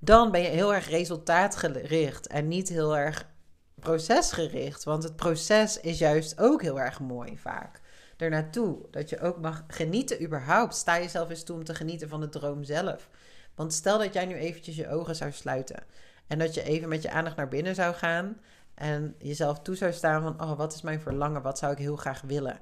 dan 0.00 0.30
ben 0.30 0.40
je 0.40 0.48
heel 0.48 0.74
erg 0.74 0.88
resultaatgericht 0.88 2.26
en 2.26 2.48
niet 2.48 2.68
heel 2.68 2.96
erg 2.96 3.28
procesgericht. 3.74 4.84
Want 4.84 5.02
het 5.02 5.16
proces 5.16 5.80
is 5.80 5.98
juist 5.98 6.38
ook 6.38 6.62
heel 6.62 6.80
erg 6.80 7.00
mooi 7.00 7.38
vaak. 7.38 7.80
ernaartoe. 8.16 8.78
Dat 8.90 9.08
je 9.08 9.20
ook 9.20 9.40
mag 9.40 9.64
genieten 9.68 10.22
überhaupt. 10.22 10.74
Sta 10.74 10.98
jezelf 10.98 11.30
eens 11.30 11.42
toe 11.42 11.56
om 11.56 11.64
te 11.64 11.74
genieten 11.74 12.08
van 12.08 12.20
de 12.20 12.28
droom 12.28 12.64
zelf. 12.64 13.08
Want 13.54 13.72
stel 13.72 13.98
dat 13.98 14.12
jij 14.12 14.26
nu 14.26 14.34
eventjes 14.34 14.76
je 14.76 14.88
ogen 14.88 15.16
zou 15.16 15.32
sluiten. 15.32 15.82
En 16.26 16.38
dat 16.38 16.54
je 16.54 16.62
even 16.62 16.88
met 16.88 17.02
je 17.02 17.10
aandacht 17.10 17.36
naar 17.36 17.48
binnen 17.48 17.74
zou 17.74 17.94
gaan. 17.94 18.40
En 18.74 19.14
jezelf 19.18 19.60
toe 19.60 19.76
zou 19.76 19.92
staan 19.92 20.22
van, 20.22 20.42
oh, 20.42 20.56
wat 20.56 20.74
is 20.74 20.82
mijn 20.82 21.00
verlangen? 21.00 21.42
Wat 21.42 21.58
zou 21.58 21.72
ik 21.72 21.78
heel 21.78 21.96
graag 21.96 22.20
willen? 22.20 22.60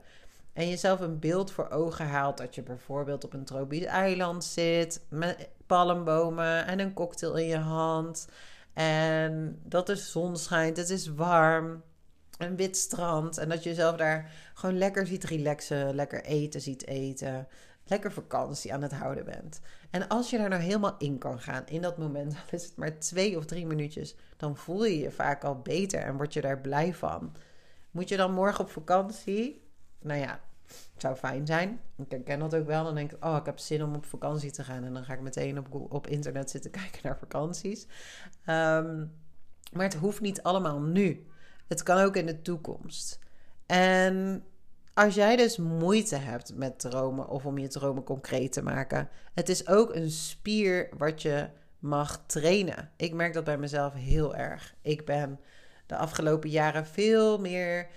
En 0.59 0.69
jezelf 0.69 1.01
een 1.01 1.19
beeld 1.19 1.51
voor 1.51 1.71
ogen 1.71 2.07
haalt 2.07 2.37
dat 2.37 2.55
je 2.55 2.63
bijvoorbeeld 2.63 3.25
op 3.25 3.33
een 3.33 3.45
tropisch 3.45 3.85
eiland 3.85 4.45
zit 4.45 5.01
met 5.09 5.49
palmbomen 5.67 6.67
en 6.67 6.79
een 6.79 6.93
cocktail 6.93 7.37
in 7.37 7.47
je 7.47 7.57
hand. 7.57 8.29
En 8.73 9.61
dat 9.65 9.87
de 9.87 9.97
zon 9.97 10.37
schijnt, 10.37 10.77
het 10.77 10.91
is 10.91 11.07
warm, 11.07 11.83
een 12.39 12.57
wit 12.57 12.77
strand. 12.77 13.39
En 13.39 13.49
dat 13.49 13.63
je 13.63 13.69
jezelf 13.69 13.97
daar 13.97 14.31
gewoon 14.55 14.79
lekker 14.79 15.07
ziet 15.07 15.25
relaxen, 15.25 15.95
lekker 15.95 16.25
eten 16.25 16.61
ziet 16.61 16.87
eten. 16.87 17.49
Lekker 17.85 18.13
vakantie 18.13 18.73
aan 18.73 18.83
het 18.83 18.93
houden 18.93 19.25
bent. 19.25 19.61
En 19.91 20.09
als 20.09 20.31
je 20.31 20.39
daar 20.39 20.49
nou 20.49 20.63
helemaal 20.63 20.95
in 20.99 21.19
kan 21.19 21.41
gaan, 21.41 21.67
in 21.67 21.83
dat 21.83 21.99
moment, 21.99 22.33
dan 22.35 22.43
is 22.51 22.65
het 22.65 22.77
maar 22.77 22.99
twee 22.99 23.37
of 23.37 23.45
drie 23.45 23.67
minuutjes, 23.67 24.15
dan 24.37 24.57
voel 24.57 24.85
je 24.85 24.99
je 24.99 25.11
vaak 25.11 25.45
al 25.45 25.61
beter 25.61 26.01
en 26.01 26.17
word 26.17 26.33
je 26.33 26.41
daar 26.41 26.61
blij 26.61 26.95
van. 26.95 27.35
Moet 27.91 28.09
je 28.09 28.17
dan 28.17 28.33
morgen 28.33 28.65
op 28.65 28.71
vakantie? 28.71 29.67
Nou 30.01 30.21
ja, 30.21 30.41
het 30.67 31.03
zou 31.03 31.15
fijn 31.15 31.47
zijn. 31.47 31.81
Ik 31.97 32.11
herken 32.11 32.39
dat 32.39 32.55
ook 32.55 32.67
wel. 32.67 32.85
Dan 32.85 32.95
denk 32.95 33.13
ik, 33.13 33.25
oh, 33.25 33.37
ik 33.37 33.47
heb 33.47 33.59
zin 33.59 33.83
om 33.83 33.95
op 33.95 34.07
vakantie 34.07 34.51
te 34.51 34.65
gaan. 34.65 34.85
En 34.85 34.93
dan 34.93 35.05
ga 35.05 35.13
ik 35.13 35.21
meteen 35.21 35.59
op, 35.59 35.93
op 35.93 36.07
internet 36.07 36.51
zitten 36.51 36.71
kijken 36.81 37.01
naar 37.03 37.19
vakanties. 37.19 37.87
Ehm, 38.45 39.05
maar 39.73 39.85
het 39.85 39.95
hoeft 39.95 40.21
niet 40.21 40.43
allemaal 40.43 40.81
nu. 40.81 41.27
Het 41.67 41.83
kan 41.83 41.99
ook 41.99 42.17
in 42.17 42.27
de 42.27 42.43
toekomst. 42.43 43.19
En 43.67 44.45
als 44.95 45.15
jij 45.15 45.37
dus 45.37 45.57
moeite 45.57 46.17
hebt 46.17 46.55
met 46.55 46.79
dromen 46.79 47.29
of 47.29 47.47
om 47.47 47.59
je 47.59 47.69
dromen 47.69 48.05
concreet 48.05 48.53
te 48.53 48.63
maken, 48.63 49.09
het 49.35 49.49
is 49.49 49.67
ook 49.67 49.95
een 49.95 50.11
spier 50.11 50.89
wat 50.97 51.23
je 51.23 51.49
mag 51.79 52.23
trainen. 52.27 52.91
Ik 52.97 53.15
merk 53.15 53.33
dat 53.33 53.45
bij 53.45 53.59
mezelf 53.59 53.93
heel 53.93 54.37
erg. 54.37 54.75
Ik 54.83 55.05
ben 55.05 55.41
de 55.87 55.97
afgelopen 55.97 56.51
jaren 56.51 56.87
veel 56.87 57.39
meer 57.39 57.89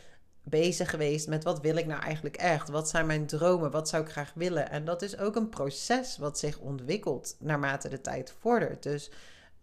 bezig 0.44 0.90
geweest 0.90 1.28
met 1.28 1.44
wat 1.44 1.62
wil 1.62 1.76
ik 1.76 1.86
nou 1.86 2.02
eigenlijk 2.02 2.36
echt? 2.36 2.70
Wat 2.70 2.90
zijn 2.90 3.06
mijn 3.06 3.26
dromen? 3.26 3.72
Wat 3.72 3.90
zou 3.90 4.04
ik 4.04 4.10
graag 4.10 4.32
willen? 4.36 4.70
En 4.70 4.86
dat 4.86 5.02
is 5.02 5.18
ook 5.18 5.36
een 5.36 5.50
proces 5.50 6.18
wat 6.18 6.40
zich 6.40 6.60
ontwikkelt 6.60 7.36
naarmate 7.40 7.90
de 7.90 8.02
tijd 8.02 8.34
vordert. 8.40 8.84
Dus 8.84 9.12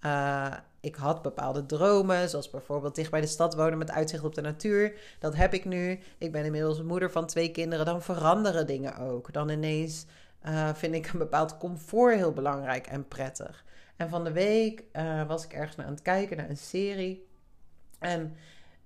uh, 0.05 0.55
ik 0.81 0.95
had 0.95 1.23
bepaalde 1.23 1.67
dromen, 1.67 2.29
zoals 2.29 2.51
bijvoorbeeld 2.51 2.95
dicht 2.95 3.11
bij 3.11 3.21
de 3.21 3.27
stad 3.27 3.55
wonen 3.55 3.79
met 3.79 3.91
uitzicht 3.91 4.25
op 4.25 4.35
de 4.35 4.41
natuur. 4.41 4.93
Dat 5.19 5.35
heb 5.35 5.55
ik 5.55 5.65
nu. 5.65 6.01
Ik 6.19 6.33
ben 6.33 6.45
inmiddels 6.45 6.83
moeder 6.83 7.11
van 7.11 7.27
twee 7.27 7.51
kinderen. 7.51 7.87
Dan 7.87 8.03
veranderen 8.03 8.67
dingen 8.67 8.97
ook. 8.97 9.33
Dan 9.33 9.49
ineens 9.49 10.07
uh, 10.47 10.75
vind 10.75 10.95
ik 10.95 11.09
een 11.09 11.19
bepaald 11.19 11.59
comfort 11.59 12.15
heel 12.15 12.33
belangrijk 12.33 12.87
en 12.87 13.09
prettig. 13.09 13.65
En 13.97 14.09
van 14.09 14.25
de 14.25 14.33
week 14.33 14.85
uh, 14.93 15.27
was 15.27 15.45
ik 15.45 15.53
ergens 15.53 15.77
naar 15.77 15.87
aan 15.87 15.93
het 15.93 16.03
kijken 16.03 16.37
naar 16.37 16.49
een 16.49 16.57
serie. 16.57 17.27
En 17.99 18.37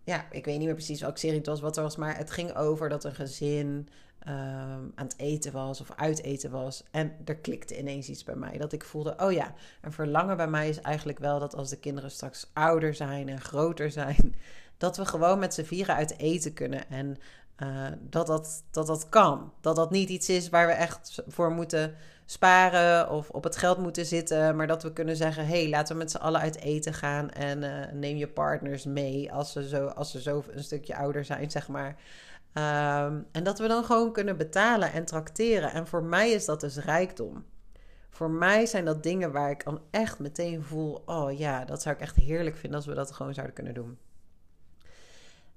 ja, 0.05 0.27
ik 0.31 0.45
weet 0.45 0.57
niet 0.57 0.67
meer 0.67 0.75
precies 0.75 1.01
welke 1.01 1.19
serie 1.19 1.37
het 1.39 1.47
was, 1.47 1.61
wat 1.61 1.77
er 1.77 1.83
was, 1.83 1.97
maar 1.97 2.17
het 2.17 2.31
ging 2.31 2.55
over 2.57 2.89
dat 2.89 3.05
een 3.05 3.15
gezin 3.15 3.89
um, 4.29 4.93
aan 4.95 5.07
het 5.07 5.15
eten 5.17 5.53
was 5.53 5.81
of 5.81 5.91
uit 5.97 6.23
eten 6.23 6.51
was. 6.51 6.85
En 6.91 7.13
er 7.25 7.37
klikte 7.37 7.79
ineens 7.79 8.09
iets 8.09 8.25
bij 8.25 8.35
mij. 8.35 8.59
Dat 8.59 8.73
ik 8.73 8.85
voelde, 8.85 9.15
oh 9.19 9.33
ja, 9.33 9.55
een 9.81 9.93
verlangen 9.93 10.37
bij 10.37 10.49
mij 10.49 10.69
is 10.69 10.81
eigenlijk 10.81 11.19
wel 11.19 11.39
dat 11.39 11.55
als 11.55 11.71
de 11.71 11.79
kinderen 11.79 12.11
straks 12.11 12.51
ouder 12.53 12.95
zijn 12.95 13.29
en 13.29 13.41
groter 13.41 13.91
zijn, 13.91 14.35
dat 14.77 14.97
we 14.97 15.05
gewoon 15.05 15.39
met 15.39 15.55
z'n 15.55 15.63
vieren 15.63 15.95
uit 15.95 16.19
eten 16.19 16.53
kunnen. 16.53 16.89
En 16.91 17.17
uh, 17.63 17.87
dat, 18.01 18.27
dat, 18.27 18.63
dat 18.71 18.87
dat 18.87 19.09
kan. 19.09 19.53
Dat 19.61 19.77
dat 19.77 19.91
niet 19.91 20.09
iets 20.09 20.29
is 20.29 20.49
waar 20.49 20.67
we 20.67 20.73
echt 20.73 21.23
voor 21.27 21.51
moeten 21.51 21.95
sparen 22.33 23.11
of 23.11 23.31
op 23.31 23.45
het 23.45 23.57
geld 23.57 23.79
moeten 23.79 24.07
zitten. 24.07 24.57
Maar 24.57 24.67
dat 24.67 24.83
we 24.83 24.93
kunnen 24.93 25.17
zeggen: 25.17 25.47
hey, 25.47 25.69
laten 25.69 25.93
we 25.93 25.99
met 26.03 26.11
z'n 26.11 26.17
allen 26.17 26.41
uit 26.41 26.59
eten 26.59 26.95
gaan. 26.95 27.31
En 27.31 27.63
uh, 27.63 27.93
neem 27.93 28.17
je 28.17 28.29
partners 28.29 28.85
mee 28.85 29.33
als 29.33 29.53
ze, 29.53 29.69
zo, 29.69 29.87
als 29.87 30.11
ze 30.11 30.21
zo 30.21 30.45
een 30.51 30.65
stukje 30.65 30.97
ouder 30.97 31.25
zijn, 31.25 31.51
zeg 31.51 31.69
maar. 31.69 31.97
Um, 32.55 33.27
en 33.33 33.45
dat 33.45 33.59
we 33.59 33.69
dan 33.69 33.85
gewoon 33.85 34.13
kunnen 34.13 34.37
betalen 34.37 34.93
en 34.93 35.05
trakteren. 35.05 35.73
En 35.73 35.87
voor 35.87 36.05
mij 36.05 36.31
is 36.31 36.45
dat 36.45 36.61
dus 36.61 36.77
rijkdom. 36.77 37.45
Voor 38.11 38.31
mij 38.31 38.67
zijn 38.67 38.85
dat 38.85 39.03
dingen 39.03 39.33
waar 39.33 39.51
ik 39.51 39.65
dan 39.65 39.81
echt 39.91 40.19
meteen 40.19 40.63
voel: 40.63 41.03
oh 41.07 41.39
ja, 41.39 41.65
dat 41.65 41.83
zou 41.83 41.95
ik 41.95 42.01
echt 42.01 42.17
heerlijk 42.17 42.57
vinden 42.57 42.79
als 42.79 42.89
we 42.89 42.95
dat 42.95 43.13
gewoon 43.13 43.35
zouden 43.35 43.55
kunnen 43.55 43.75
doen. 43.75 43.99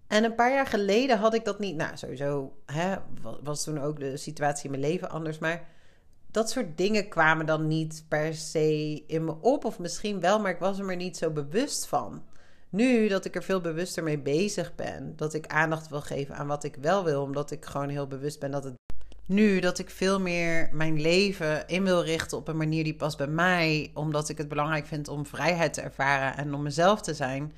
En 0.08 0.24
een 0.24 0.36
paar 0.36 0.52
jaar 0.52 0.68
geleden 0.68 1.18
had 1.18 1.34
ik 1.34 1.46
dat 1.46 1.60
niet. 1.60 1.76
Nou, 1.76 1.98
sowieso 1.98 2.56
hè, 2.66 2.96
was 3.44 3.64
toen 3.64 3.82
ook 3.82 4.00
de 4.00 4.18
situatie 4.18 4.66
in 4.66 4.80
mijn 4.80 4.92
leven 4.92 5.10
anders. 5.10 5.38
Maar 5.38 5.68
dat 6.36 6.50
soort 6.50 6.78
dingen 6.78 7.08
kwamen 7.08 7.46
dan 7.46 7.68
niet 7.68 8.06
per 8.08 8.34
se 8.34 9.04
in 9.08 9.24
me 9.24 9.36
op. 9.42 9.66
Of 9.66 9.80
misschien 9.80 10.20
wel, 10.20 10.40
maar 10.40 10.52
ik 10.52 10.60
was 10.60 10.80
er 10.80 10.86
maar 10.86 10.96
niet 10.96 11.18
zo 11.18 11.32
bewust 11.32 11.88
van. 11.88 12.24
Nu 12.70 13.08
dat 13.08 13.26
ik 13.26 13.36
er 13.36 13.44
veel 13.44 13.62
bewuster 13.62 14.04
mee 14.04 14.20
bezig 14.20 14.76
ben, 14.76 15.14
dat 15.16 15.34
ik 15.34 15.48
aandacht 15.48 15.90
wil 15.90 16.02
geven 16.02 16.36
aan 16.36 16.48
wat 16.48 16.64
ik 16.64 16.76
wel 16.82 17.04
wil, 17.04 17.22
omdat 17.22 17.52
ik 17.52 17.66
gewoon 17.66 17.90
heel 17.90 18.08
bewust 18.08 18.40
ben 18.40 18.52
dat 18.52 18.64
het. 18.64 18.74
Nu 19.26 19.60
dat 19.60 19.80
ik 19.80 19.90
veel 19.90 20.20
meer 20.20 20.70
mijn 20.72 21.02
leven 21.02 21.68
in 21.68 21.84
wil 21.84 22.04
richten 22.04 22.38
op 22.38 22.48
een 22.48 22.58
manier 22.58 22.84
die 22.84 22.96
past 22.96 23.18
bij 23.18 23.28
mij, 23.28 23.92
omdat 23.94 24.30
ik 24.30 24.38
het 24.38 24.48
belangrijk 24.48 24.86
vind 24.86 25.08
om 25.08 25.26
vrijheid 25.26 25.74
te 25.74 25.82
ervaren 25.82 26.38
en 26.38 26.54
om 26.54 26.62
mezelf 26.62 27.02
te 27.02 27.14
zijn, 27.14 27.54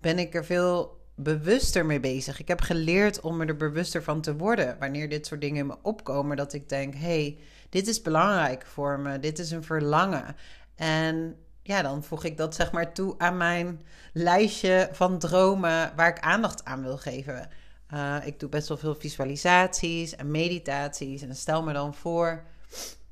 ben 0.00 0.18
ik 0.18 0.34
er 0.34 0.44
veel 0.44 0.96
bewuster 1.14 1.86
mee 1.86 2.00
bezig. 2.00 2.40
Ik 2.40 2.48
heb 2.48 2.60
geleerd 2.60 3.20
om 3.20 3.36
me 3.36 3.46
er 3.46 3.56
bewuster 3.56 4.02
van 4.02 4.20
te 4.20 4.36
worden 4.36 4.76
wanneer 4.78 5.08
dit 5.08 5.26
soort 5.26 5.40
dingen 5.40 5.60
in 5.60 5.66
me 5.66 5.76
opkomen, 5.82 6.36
dat 6.36 6.52
ik 6.52 6.68
denk: 6.68 6.94
hé, 6.94 7.00
hey, 7.00 7.38
dit 7.68 7.86
is 7.86 8.02
belangrijk 8.02 8.66
voor 8.66 9.00
me, 9.00 9.20
dit 9.20 9.38
is 9.38 9.50
een 9.50 9.64
verlangen. 9.64 10.36
En 10.74 11.36
ja, 11.62 11.82
dan 11.82 12.02
voeg 12.02 12.24
ik 12.24 12.36
dat 12.36 12.54
zeg 12.54 12.72
maar 12.72 12.92
toe 12.92 13.14
aan 13.18 13.36
mijn 13.36 13.80
lijstje 14.12 14.88
van 14.92 15.18
dromen 15.18 15.92
waar 15.96 16.08
ik 16.08 16.20
aandacht 16.20 16.64
aan 16.64 16.82
wil 16.82 16.96
geven. 16.96 17.48
Uh, 17.94 18.16
ik 18.24 18.40
doe 18.40 18.48
best 18.48 18.68
wel 18.68 18.76
veel 18.76 18.94
visualisaties 18.94 20.16
en 20.16 20.30
meditaties 20.30 21.22
en 21.22 21.36
stel 21.36 21.62
me 21.62 21.72
dan 21.72 21.94
voor 21.94 22.44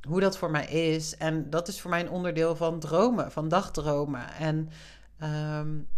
hoe 0.08 0.20
dat 0.20 0.38
voor 0.38 0.50
mij 0.50 0.66
is. 0.66 1.16
En 1.16 1.50
dat 1.50 1.68
is 1.68 1.80
voor 1.80 1.90
mij 1.90 2.00
een 2.00 2.10
onderdeel 2.10 2.56
van 2.56 2.80
dromen, 2.80 3.32
van 3.32 3.48
dagdromen. 3.48 4.32
En 4.32 4.70
um, 5.58 5.88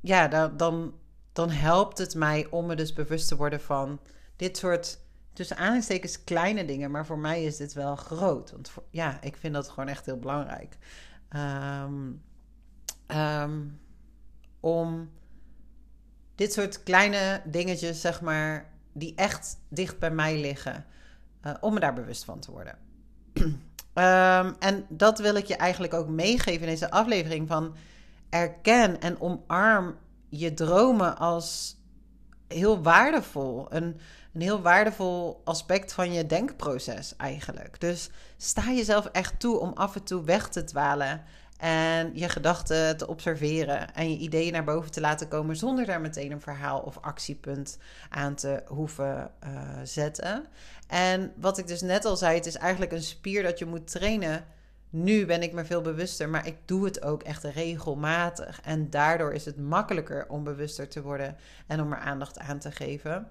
ja, 0.00 0.28
dan, 0.28 0.56
dan, 0.56 0.94
dan 1.32 1.50
helpt 1.50 1.98
het 1.98 2.14
mij 2.14 2.46
om 2.50 2.66
me 2.66 2.76
dus 2.76 2.92
bewust 2.92 3.28
te 3.28 3.36
worden 3.36 3.60
van 3.60 4.00
dit 4.36 4.56
soort 4.56 4.98
tussen 5.36 5.56
aanstekens 5.56 6.24
kleine 6.24 6.64
dingen, 6.64 6.90
maar 6.90 7.06
voor 7.06 7.18
mij 7.18 7.44
is 7.44 7.56
dit 7.56 7.72
wel 7.72 7.96
groot. 7.96 8.50
Want 8.50 8.72
ja, 8.90 9.22
ik 9.22 9.36
vind 9.36 9.54
dat 9.54 9.68
gewoon 9.68 9.88
echt 9.88 10.06
heel 10.06 10.18
belangrijk. 10.18 10.76
Um, 11.30 12.22
um, 13.06 13.80
om 14.60 15.10
dit 16.34 16.52
soort 16.52 16.82
kleine 16.82 17.42
dingetjes, 17.44 18.00
zeg 18.00 18.20
maar, 18.20 18.72
die 18.92 19.14
echt 19.14 19.58
dicht 19.68 19.98
bij 19.98 20.10
mij 20.10 20.40
liggen, 20.40 20.84
uh, 21.42 21.54
om 21.60 21.74
me 21.74 21.80
daar 21.80 21.94
bewust 21.94 22.24
van 22.24 22.40
te 22.40 22.50
worden. 22.50 22.78
um, 23.34 24.56
en 24.68 24.86
dat 24.88 25.18
wil 25.18 25.34
ik 25.34 25.46
je 25.46 25.56
eigenlijk 25.56 25.94
ook 25.94 26.08
meegeven 26.08 26.60
in 26.60 26.68
deze 26.72 26.90
aflevering 26.90 27.48
van 27.48 27.74
erken 28.30 29.00
en 29.00 29.20
omarm 29.20 29.96
je 30.28 30.54
dromen 30.54 31.16
als 31.18 31.76
heel 32.48 32.82
waardevol. 32.82 33.66
Een, 33.68 34.00
een 34.36 34.42
heel 34.42 34.62
waardevol 34.62 35.40
aspect 35.44 35.92
van 35.92 36.12
je 36.12 36.26
denkproces 36.26 37.16
eigenlijk. 37.16 37.80
Dus 37.80 38.10
sta 38.36 38.72
jezelf 38.72 39.06
echt 39.06 39.40
toe 39.40 39.58
om 39.58 39.72
af 39.74 39.94
en 39.94 40.02
toe 40.02 40.24
weg 40.24 40.48
te 40.48 40.64
dwalen 40.64 41.22
en 41.56 42.10
je 42.14 42.28
gedachten 42.28 42.96
te 42.96 43.06
observeren 43.06 43.94
en 43.94 44.10
je 44.10 44.18
ideeën 44.18 44.52
naar 44.52 44.64
boven 44.64 44.90
te 44.90 45.00
laten 45.00 45.28
komen 45.28 45.56
zonder 45.56 45.86
daar 45.86 46.00
meteen 46.00 46.32
een 46.32 46.40
verhaal 46.40 46.80
of 46.80 46.98
actiepunt 47.00 47.78
aan 48.10 48.34
te 48.34 48.62
hoeven 48.66 49.30
uh, 49.44 49.50
zetten. 49.82 50.46
En 50.86 51.32
wat 51.36 51.58
ik 51.58 51.66
dus 51.66 51.80
net 51.80 52.04
al 52.04 52.16
zei, 52.16 52.36
het 52.36 52.46
is 52.46 52.56
eigenlijk 52.56 52.92
een 52.92 53.02
spier 53.02 53.42
dat 53.42 53.58
je 53.58 53.66
moet 53.66 53.90
trainen. 53.90 54.44
Nu 54.90 55.26
ben 55.26 55.42
ik 55.42 55.52
me 55.52 55.64
veel 55.64 55.82
bewuster, 55.82 56.28
maar 56.28 56.46
ik 56.46 56.56
doe 56.64 56.84
het 56.84 57.02
ook 57.02 57.22
echt 57.22 57.44
regelmatig. 57.44 58.60
En 58.60 58.90
daardoor 58.90 59.32
is 59.32 59.44
het 59.44 59.56
makkelijker 59.56 60.28
om 60.28 60.44
bewuster 60.44 60.88
te 60.88 61.02
worden 61.02 61.36
en 61.66 61.80
om 61.80 61.92
er 61.92 61.98
aandacht 61.98 62.38
aan 62.38 62.58
te 62.58 62.72
geven. 62.72 63.28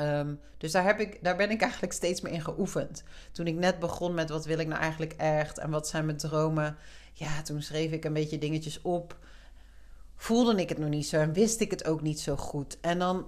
Um, 0.00 0.40
dus 0.58 0.72
daar, 0.72 0.84
heb 0.84 1.00
ik, 1.00 1.18
daar 1.22 1.36
ben 1.36 1.50
ik 1.50 1.60
eigenlijk 1.60 1.92
steeds 1.92 2.20
meer 2.20 2.32
in 2.32 2.40
geoefend. 2.40 3.02
Toen 3.32 3.46
ik 3.46 3.54
net 3.54 3.78
begon 3.78 4.14
met 4.14 4.30
wat 4.30 4.44
wil 4.44 4.58
ik 4.58 4.66
nou 4.66 4.80
eigenlijk 4.80 5.12
echt 5.12 5.58
en 5.58 5.70
wat 5.70 5.88
zijn 5.88 6.04
mijn 6.04 6.16
dromen. 6.16 6.76
Ja, 7.12 7.42
toen 7.42 7.62
schreef 7.62 7.90
ik 7.90 8.04
een 8.04 8.12
beetje 8.12 8.38
dingetjes 8.38 8.82
op. 8.82 9.18
Voelde 10.16 10.60
ik 10.60 10.68
het 10.68 10.78
nog 10.78 10.88
niet 10.88 11.06
zo 11.06 11.16
en 11.16 11.32
wist 11.32 11.60
ik 11.60 11.70
het 11.70 11.86
ook 11.86 12.02
niet 12.02 12.20
zo 12.20 12.36
goed. 12.36 12.80
En 12.80 12.98
dan 12.98 13.26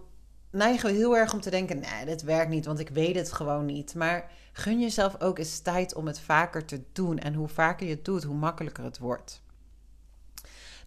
neigen 0.51 0.91
we 0.91 0.97
heel 0.97 1.17
erg 1.17 1.33
om 1.33 1.41
te 1.41 1.51
denken: 1.51 1.79
nee, 1.79 2.05
dit 2.05 2.23
werkt 2.23 2.51
niet, 2.51 2.67
want 2.67 2.79
ik 2.79 2.89
weet 2.89 3.15
het 3.15 3.33
gewoon 3.33 3.67
niet. 3.67 3.95
Maar 3.95 4.31
gun 4.53 4.81
jezelf 4.81 5.21
ook 5.21 5.39
eens 5.39 5.59
tijd 5.59 5.95
om 5.95 6.07
het 6.07 6.21
vaker 6.21 6.65
te 6.65 6.83
doen. 6.93 7.19
En 7.19 7.35
hoe 7.35 7.49
vaker 7.49 7.87
je 7.87 7.95
het 7.95 8.05
doet, 8.05 8.25
hoe 8.25 8.37
makkelijker 8.37 8.85
het 8.85 8.99
wordt. 8.99 9.43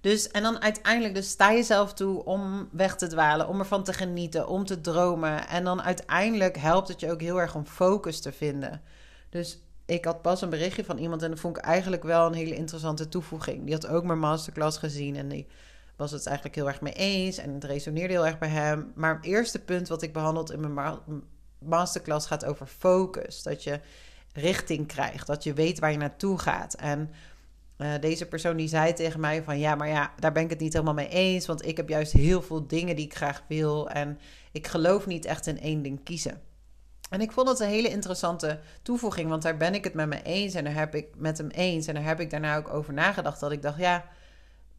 Dus, 0.01 0.31
en 0.31 0.43
dan 0.43 0.61
uiteindelijk, 0.61 1.15
dus 1.15 1.29
sta 1.29 1.53
jezelf 1.53 1.93
toe 1.93 2.25
om 2.25 2.69
weg 2.71 2.95
te 2.95 3.07
dwalen, 3.07 3.47
om 3.47 3.59
ervan 3.59 3.83
te 3.83 3.93
genieten, 3.93 4.47
om 4.47 4.65
te 4.65 4.81
dromen. 4.81 5.47
En 5.47 5.63
dan 5.63 5.81
uiteindelijk 5.81 6.57
helpt 6.57 6.87
het 6.87 6.99
je 6.99 7.11
ook 7.11 7.21
heel 7.21 7.41
erg 7.41 7.55
om 7.55 7.65
focus 7.65 8.19
te 8.19 8.31
vinden. 8.31 8.81
Dus 9.29 9.59
ik 9.85 10.05
had 10.05 10.21
pas 10.21 10.41
een 10.41 10.49
berichtje 10.49 10.83
van 10.83 10.97
iemand 10.97 11.23
en 11.23 11.29
dat 11.29 11.39
vond 11.39 11.57
ik 11.57 11.63
eigenlijk 11.63 12.03
wel 12.03 12.25
een 12.25 12.33
hele 12.33 12.55
interessante 12.55 13.07
toevoeging. 13.07 13.63
Die 13.63 13.73
had 13.73 13.87
ook 13.87 14.03
mijn 14.03 14.19
masterclass 14.19 14.77
gezien 14.77 15.15
en 15.15 15.27
die 15.27 15.47
was 15.95 16.11
het 16.11 16.25
eigenlijk 16.25 16.55
heel 16.55 16.67
erg 16.67 16.81
mee 16.81 16.93
eens 16.93 17.37
en 17.37 17.53
het 17.53 17.63
resoneerde 17.63 18.13
heel 18.13 18.25
erg 18.25 18.37
bij 18.37 18.49
hem. 18.49 18.91
Maar 18.95 19.15
het 19.15 19.25
eerste 19.25 19.59
punt 19.59 19.87
wat 19.87 20.01
ik 20.01 20.13
behandeld 20.13 20.51
in 20.51 20.73
mijn 20.73 20.99
masterclass 21.59 22.27
gaat 22.27 22.45
over 22.45 22.67
focus. 22.67 23.43
Dat 23.43 23.63
je 23.63 23.79
richting 24.33 24.87
krijgt, 24.87 25.27
dat 25.27 25.43
je 25.43 25.53
weet 25.53 25.79
waar 25.79 25.91
je 25.91 25.97
naartoe 25.97 26.39
gaat. 26.39 26.73
En 26.73 27.11
uh, 27.81 27.93
deze 27.99 28.25
persoon 28.25 28.57
die 28.57 28.67
zei 28.67 28.93
tegen 28.93 29.19
mij 29.19 29.43
van 29.43 29.59
ja, 29.59 29.75
maar 29.75 29.87
ja, 29.87 30.13
daar 30.19 30.31
ben 30.31 30.43
ik 30.43 30.49
het 30.49 30.59
niet 30.59 30.73
helemaal 30.73 30.93
mee 30.93 31.07
eens, 31.07 31.45
want 31.45 31.65
ik 31.65 31.77
heb 31.77 31.89
juist 31.89 32.11
heel 32.11 32.41
veel 32.41 32.67
dingen 32.67 32.95
die 32.95 33.05
ik 33.05 33.15
graag 33.15 33.43
wil 33.47 33.89
en 33.89 34.19
ik 34.51 34.67
geloof 34.67 35.05
niet 35.05 35.25
echt 35.25 35.47
in 35.47 35.59
één 35.59 35.81
ding 35.81 36.03
kiezen. 36.03 36.41
En 37.09 37.21
ik 37.21 37.31
vond 37.31 37.47
het 37.47 37.59
een 37.59 37.67
hele 37.67 37.89
interessante 37.89 38.59
toevoeging, 38.81 39.29
want 39.29 39.41
daar 39.41 39.57
ben 39.57 39.73
ik 39.73 39.83
het 39.83 39.93
met 39.93 40.07
me 40.07 40.21
eens 40.21 40.53
en 40.53 40.63
daar 40.63 40.73
heb 40.73 40.95
ik 40.95 41.07
met 41.15 41.37
hem 41.37 41.49
eens 41.49 41.87
en 41.87 41.93
daar 41.93 42.03
heb 42.03 42.19
ik 42.19 42.29
daarna 42.29 42.57
ook 42.57 42.73
over 42.73 42.93
nagedacht 42.93 43.39
dat 43.39 43.51
ik 43.51 43.61
dacht 43.61 43.79
ja, 43.79 44.05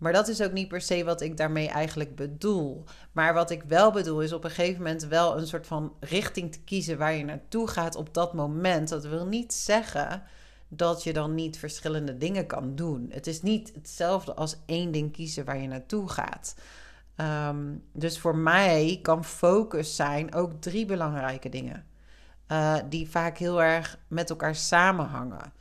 maar 0.02 0.12
dat 0.12 0.28
is 0.28 0.42
ook 0.42 0.52
niet 0.52 0.68
per 0.68 0.80
se 0.80 1.04
wat 1.04 1.21
ik 1.21 1.37
daarmee 1.37 1.68
eigenlijk 1.68 2.16
bedoel. 2.16 2.85
Maar 3.12 3.35
wat 3.35 3.50
ik 3.50 3.62
wel 3.62 3.92
bedoel 3.92 4.21
is 4.21 4.32
op 4.32 4.44
een 4.44 4.50
gegeven 4.50 4.82
moment 4.82 5.04
wel 5.04 5.38
een 5.38 5.47
soort 5.47 5.66
van 5.66 5.92
richting 6.00 6.52
te 6.52 6.61
kiezen 6.61 6.99
waar 6.99 7.14
je 7.14 7.25
naartoe 7.25 7.68
gaat 7.68 7.97
op 7.97 8.14
dat 8.14 8.35
moment. 8.35 8.88
Dat 8.88 9.04
wil 9.04 9.26
niet 9.26 9.52
zeggen 9.52 10.23
dat 10.75 11.02
je 11.02 11.12
dan 11.12 11.35
niet 11.35 11.59
verschillende 11.59 12.17
dingen 12.17 12.47
kan 12.47 12.75
doen. 12.75 13.07
Het 13.11 13.26
is 13.26 13.43
niet 13.43 13.73
hetzelfde 13.75 14.35
als 14.35 14.57
één 14.67 14.93
ding 14.93 15.12
kiezen 15.12 15.45
waar 15.45 15.59
je 15.59 15.69
naartoe 15.69 16.09
gaat. 16.09 16.55
Ehm, 17.17 17.75
dus 17.93 18.19
voor 18.19 18.37
mij 18.37 18.99
kan 19.02 19.25
focus 19.25 19.97
zijn 19.97 20.35
ook 20.35 20.52
drie 20.61 20.87
belangrijke 20.87 21.49
dingen. 21.49 21.87
Uh, 22.49 22.76
die 22.88 23.11
vaak 23.11 23.38
heel 23.38 23.62
erg 23.62 23.99
met 24.09 24.31
elkaar 24.31 24.55
samenhangen. 24.55 25.52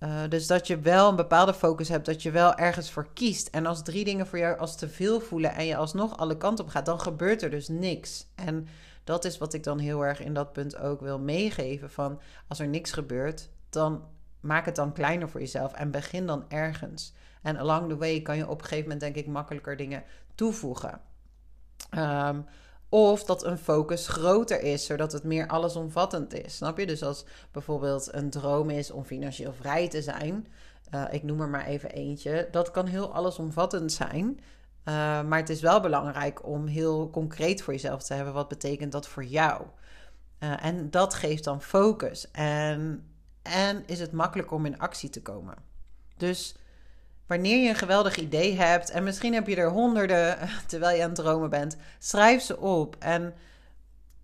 Uh, 0.00 0.20
dus 0.28 0.46
dat 0.46 0.66
je 0.66 0.78
wel 0.78 1.08
een 1.08 1.16
bepaalde 1.16 1.54
focus 1.54 1.88
hebt, 1.88 2.06
dat 2.06 2.22
je 2.22 2.30
wel 2.30 2.54
ergens 2.54 2.90
voor 2.90 3.12
kiest. 3.12 3.48
En 3.48 3.66
als 3.66 3.82
drie 3.82 4.04
dingen 4.04 4.26
voor 4.26 4.38
jou 4.38 4.58
als 4.58 4.76
te 4.76 4.88
veel 4.88 5.20
voelen 5.20 5.54
en 5.54 5.66
je 5.66 5.76
alsnog 5.76 6.16
alle 6.16 6.36
kanten 6.36 6.64
op 6.64 6.70
gaat, 6.70 6.86
dan 6.86 7.00
gebeurt 7.00 7.42
er 7.42 7.50
dus 7.50 7.68
niks. 7.68 8.26
En 8.34 8.68
dat 9.04 9.24
is 9.24 9.38
wat 9.38 9.54
ik 9.54 9.62
dan 9.62 9.78
heel 9.78 10.04
erg 10.04 10.20
in 10.20 10.34
dat 10.34 10.52
punt 10.52 10.76
ook 10.76 11.00
wil 11.00 11.18
meegeven. 11.18 11.90
Van 11.90 12.20
als 12.48 12.58
er 12.58 12.68
niks 12.68 12.92
gebeurt, 12.92 13.48
dan 13.70 14.04
maak 14.42 14.64
het 14.64 14.76
dan 14.76 14.92
kleiner 14.92 15.28
voor 15.28 15.40
jezelf 15.40 15.72
en 15.72 15.90
begin 15.90 16.26
dan 16.26 16.44
ergens. 16.48 17.14
En 17.42 17.56
along 17.56 17.88
the 17.88 17.96
way 17.96 18.20
kan 18.20 18.36
je 18.36 18.48
op 18.48 18.58
een 18.58 18.64
gegeven 18.66 18.82
moment 18.82 19.00
denk 19.00 19.16
ik 19.16 19.26
makkelijker 19.26 19.76
dingen 19.76 20.04
toevoegen. 20.34 21.00
Um, 21.98 22.44
of 22.88 23.24
dat 23.24 23.44
een 23.44 23.58
focus 23.58 24.08
groter 24.08 24.62
is, 24.62 24.86
zodat 24.86 25.12
het 25.12 25.24
meer 25.24 25.46
allesomvattend 25.46 26.34
is. 26.34 26.56
Snap 26.56 26.78
je? 26.78 26.86
Dus 26.86 27.02
als 27.02 27.24
bijvoorbeeld 27.50 28.14
een 28.14 28.30
droom 28.30 28.70
is 28.70 28.90
om 28.90 29.04
financieel 29.04 29.52
vrij 29.52 29.88
te 29.88 30.02
zijn. 30.02 30.46
Uh, 30.94 31.04
ik 31.10 31.22
noem 31.22 31.40
er 31.40 31.48
maar 31.48 31.66
even 31.66 31.90
eentje. 31.90 32.48
Dat 32.50 32.70
kan 32.70 32.86
heel 32.86 33.14
allesomvattend 33.14 33.92
zijn. 33.92 34.40
Uh, 34.84 34.94
maar 35.22 35.38
het 35.38 35.48
is 35.48 35.60
wel 35.60 35.80
belangrijk 35.80 36.46
om 36.46 36.66
heel 36.66 37.10
concreet 37.10 37.62
voor 37.62 37.72
jezelf 37.72 38.02
te 38.02 38.14
hebben. 38.14 38.34
Wat 38.34 38.48
betekent 38.48 38.92
dat 38.92 39.08
voor 39.08 39.24
jou? 39.24 39.62
Uh, 40.38 40.64
en 40.64 40.90
dat 40.90 41.14
geeft 41.14 41.44
dan 41.44 41.62
focus. 41.62 42.30
En, 42.30 43.11
en 43.42 43.82
is 43.86 44.00
het 44.00 44.12
makkelijk 44.12 44.50
om 44.50 44.66
in 44.66 44.78
actie 44.78 45.10
te 45.10 45.22
komen. 45.22 45.54
Dus 46.16 46.54
wanneer 47.26 47.62
je 47.62 47.68
een 47.68 47.74
geweldig 47.74 48.16
idee 48.16 48.56
hebt, 48.56 48.90
en 48.90 49.04
misschien 49.04 49.34
heb 49.34 49.46
je 49.46 49.56
er 49.56 49.70
honderden 49.70 50.38
terwijl 50.66 50.96
je 50.96 51.02
aan 51.02 51.10
het 51.10 51.18
dromen 51.18 51.50
bent, 51.50 51.76
schrijf 51.98 52.42
ze 52.42 52.58
op. 52.58 52.96
En 52.98 53.34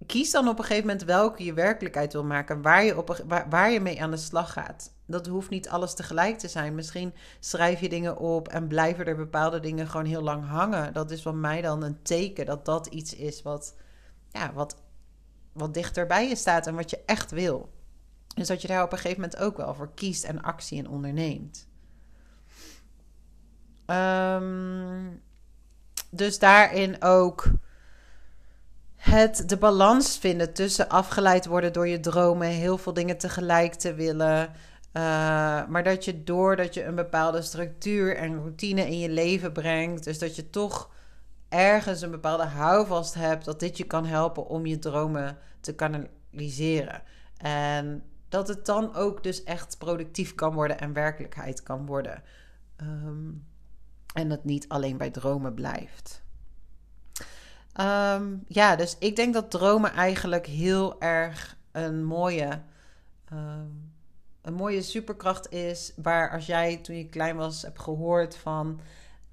kies 0.06 0.30
dan 0.30 0.48
op 0.48 0.58
een 0.58 0.64
gegeven 0.64 0.86
moment 0.86 1.04
welke 1.04 1.44
je 1.44 1.52
werkelijkheid 1.52 2.12
wil 2.12 2.24
maken, 2.24 2.62
waar 2.62 2.84
je, 2.84 2.96
op, 2.98 3.24
waar, 3.48 3.70
je 3.70 3.80
mee 3.80 4.02
aan 4.02 4.10
de 4.10 4.16
slag 4.16 4.52
gaat. 4.52 4.92
Dat 5.06 5.26
hoeft 5.26 5.50
niet 5.50 5.68
alles 5.68 5.94
tegelijk 5.94 6.38
te 6.38 6.48
zijn. 6.48 6.74
Misschien 6.74 7.14
schrijf 7.40 7.80
je 7.80 7.88
dingen 7.88 8.16
op 8.16 8.48
en 8.48 8.68
blijven 8.68 9.06
er 9.06 9.16
bepaalde 9.16 9.60
dingen 9.60 9.88
gewoon 9.88 10.06
heel 10.06 10.22
lang 10.22 10.46
hangen. 10.46 10.92
Dat 10.92 11.10
is 11.10 11.22
van 11.22 11.40
mij 11.40 11.60
dan 11.60 11.82
een 11.82 12.02
teken 12.02 12.46
dat 12.46 12.64
dat 12.64 12.86
iets 12.86 13.14
is 13.14 13.42
wat, 13.42 13.74
ja, 14.30 14.52
wat, 14.52 14.76
wat 15.52 15.74
dichter 15.74 16.06
bij 16.06 16.28
je 16.28 16.36
staat 16.36 16.66
en 16.66 16.74
wat 16.74 16.90
je 16.90 17.00
echt 17.06 17.30
wil. 17.30 17.76
Dus 18.38 18.48
dat 18.48 18.62
je 18.62 18.68
daar 18.68 18.82
op 18.82 18.92
een 18.92 18.98
gegeven 18.98 19.20
moment 19.20 19.40
ook 19.40 19.56
wel 19.56 19.74
voor 19.74 19.94
kiest 19.94 20.24
en 20.24 20.42
actie 20.42 20.78
in 20.78 20.88
onderneemt. 20.88 21.66
Um, 23.86 25.22
dus 26.10 26.38
daarin 26.38 27.02
ook 27.02 27.50
het 28.96 29.48
de 29.48 29.56
balans 29.56 30.18
vinden 30.18 30.52
tussen 30.52 30.88
afgeleid 30.88 31.46
worden 31.46 31.72
door 31.72 31.88
je 31.88 32.00
dromen, 32.00 32.48
heel 32.48 32.78
veel 32.78 32.92
dingen 32.92 33.18
tegelijk 33.18 33.74
te 33.74 33.94
willen. 33.94 34.52
Uh, 34.92 35.02
maar 35.66 35.82
dat 35.82 36.04
je 36.04 36.24
doordat 36.24 36.74
je 36.74 36.84
een 36.84 36.94
bepaalde 36.94 37.42
structuur 37.42 38.16
en 38.16 38.36
routine 38.36 38.86
in 38.86 38.98
je 38.98 39.08
leven 39.08 39.52
brengt, 39.52 40.04
dus 40.04 40.18
dat 40.18 40.36
je 40.36 40.50
toch 40.50 40.90
ergens 41.48 42.00
een 42.00 42.10
bepaalde 42.10 42.44
houvast 42.44 43.14
hebt, 43.14 43.44
dat 43.44 43.60
dit 43.60 43.76
je 43.76 43.84
kan 43.84 44.06
helpen 44.06 44.46
om 44.46 44.66
je 44.66 44.78
dromen 44.78 45.38
te 45.60 45.74
kanaliseren. 45.74 47.02
En 47.36 48.02
dat 48.28 48.48
het 48.48 48.66
dan 48.66 48.94
ook 48.94 49.22
dus 49.22 49.44
echt 49.44 49.78
productief 49.78 50.34
kan 50.34 50.54
worden 50.54 50.78
en 50.78 50.92
werkelijkheid 50.92 51.62
kan 51.62 51.86
worden. 51.86 52.22
Um, 52.82 53.46
en 54.14 54.30
het 54.30 54.44
niet 54.44 54.68
alleen 54.68 54.96
bij 54.96 55.10
dromen 55.10 55.54
blijft. 55.54 56.22
Um, 57.80 58.44
ja, 58.46 58.76
dus 58.76 58.96
ik 58.98 59.16
denk 59.16 59.34
dat 59.34 59.50
dromen 59.50 59.92
eigenlijk 59.92 60.46
heel 60.46 61.00
erg 61.00 61.56
een 61.72 62.04
mooie, 62.04 62.60
um, 63.32 63.92
een 64.42 64.54
mooie 64.54 64.82
superkracht 64.82 65.52
is. 65.52 65.92
Waar 65.96 66.30
als 66.30 66.46
jij 66.46 66.76
toen 66.76 66.96
je 66.96 67.08
klein 67.08 67.36
was 67.36 67.62
hebt 67.62 67.80
gehoord 67.80 68.36
van. 68.36 68.80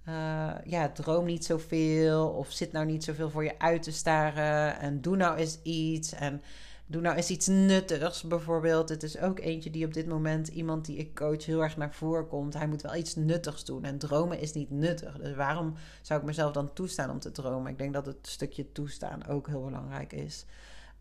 Uh, 0.08 0.51
ja, 0.63 0.89
droom 0.89 1.25
niet 1.25 1.45
zoveel. 1.45 2.27
Of 2.27 2.51
zit 2.51 2.71
nou 2.71 2.86
niet 2.86 3.03
zoveel 3.03 3.29
voor 3.29 3.43
je 3.43 3.60
uit 3.60 3.84
te 3.84 3.91
staren. 3.91 4.79
En 4.79 5.01
doe 5.01 5.15
nou 5.15 5.38
eens 5.38 5.62
iets. 5.62 6.13
En 6.13 6.41
Doe 6.87 7.01
nou 7.01 7.15
eens 7.15 7.29
iets 7.29 7.47
nuttigs 7.47 8.23
bijvoorbeeld. 8.23 8.89
Het 8.89 9.03
is 9.03 9.17
ook 9.19 9.39
eentje 9.39 9.69
die 9.69 9.85
op 9.85 9.93
dit 9.93 10.07
moment 10.07 10.47
iemand 10.47 10.85
die 10.85 10.97
ik 10.97 11.15
coach 11.15 11.45
heel 11.45 11.63
erg 11.63 11.77
naar 11.77 11.93
voren 11.93 12.27
komt. 12.27 12.53
Hij 12.53 12.67
moet 12.67 12.81
wel 12.81 12.95
iets 12.95 13.15
nuttigs 13.15 13.65
doen. 13.65 13.83
En 13.83 13.97
dromen 13.97 14.39
is 14.39 14.53
niet 14.53 14.69
nuttig. 14.69 15.17
Dus 15.17 15.35
waarom 15.35 15.73
zou 16.01 16.19
ik 16.19 16.25
mezelf 16.25 16.51
dan 16.51 16.73
toestaan 16.73 17.09
om 17.09 17.19
te 17.19 17.31
dromen? 17.31 17.71
Ik 17.71 17.77
denk 17.77 17.93
dat 17.93 18.05
het 18.05 18.27
stukje 18.27 18.71
toestaan 18.71 19.27
ook 19.27 19.47
heel 19.47 19.63
belangrijk 19.63 20.13
is. 20.13 20.45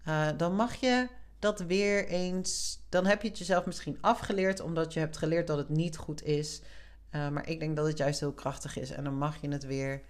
Uh, 0.08 0.28
dan 0.36 0.54
mag 0.54 0.74
je 0.74 1.08
dat 1.38 1.60
weer 1.60 2.06
eens. 2.06 2.80
Dan 2.88 3.06
heb 3.06 3.22
je 3.22 3.28
het 3.28 3.38
jezelf 3.38 3.66
misschien 3.66 3.98
afgeleerd 4.00 4.60
omdat 4.60 4.92
je 4.92 5.00
hebt 5.00 5.16
geleerd 5.16 5.46
dat 5.46 5.58
het 5.58 5.68
niet 5.68 5.96
goed 5.96 6.22
is. 6.22 6.62
Uh, 7.10 7.28
maar 7.28 7.48
ik 7.48 7.60
denk 7.60 7.76
dat 7.76 7.86
het 7.86 7.98
juist 7.98 8.20
heel 8.20 8.32
krachtig 8.32 8.78
is. 8.78 8.90
En 8.90 9.04
dan 9.04 9.18
mag 9.18 9.40
je 9.40 9.48
het 9.48 9.64
weer 9.64 10.02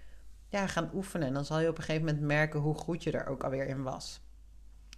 ja, 0.49 0.67
gaan 0.67 0.89
oefenen. 0.93 1.27
En 1.27 1.33
dan 1.33 1.45
zal 1.45 1.59
je 1.59 1.69
op 1.69 1.77
een 1.77 1.83
gegeven 1.83 2.05
moment 2.05 2.23
merken 2.23 2.59
hoe 2.59 2.75
goed 2.75 3.03
je 3.03 3.11
er 3.11 3.27
ook 3.27 3.43
alweer 3.43 3.67
in 3.67 3.83
was. 3.83 4.24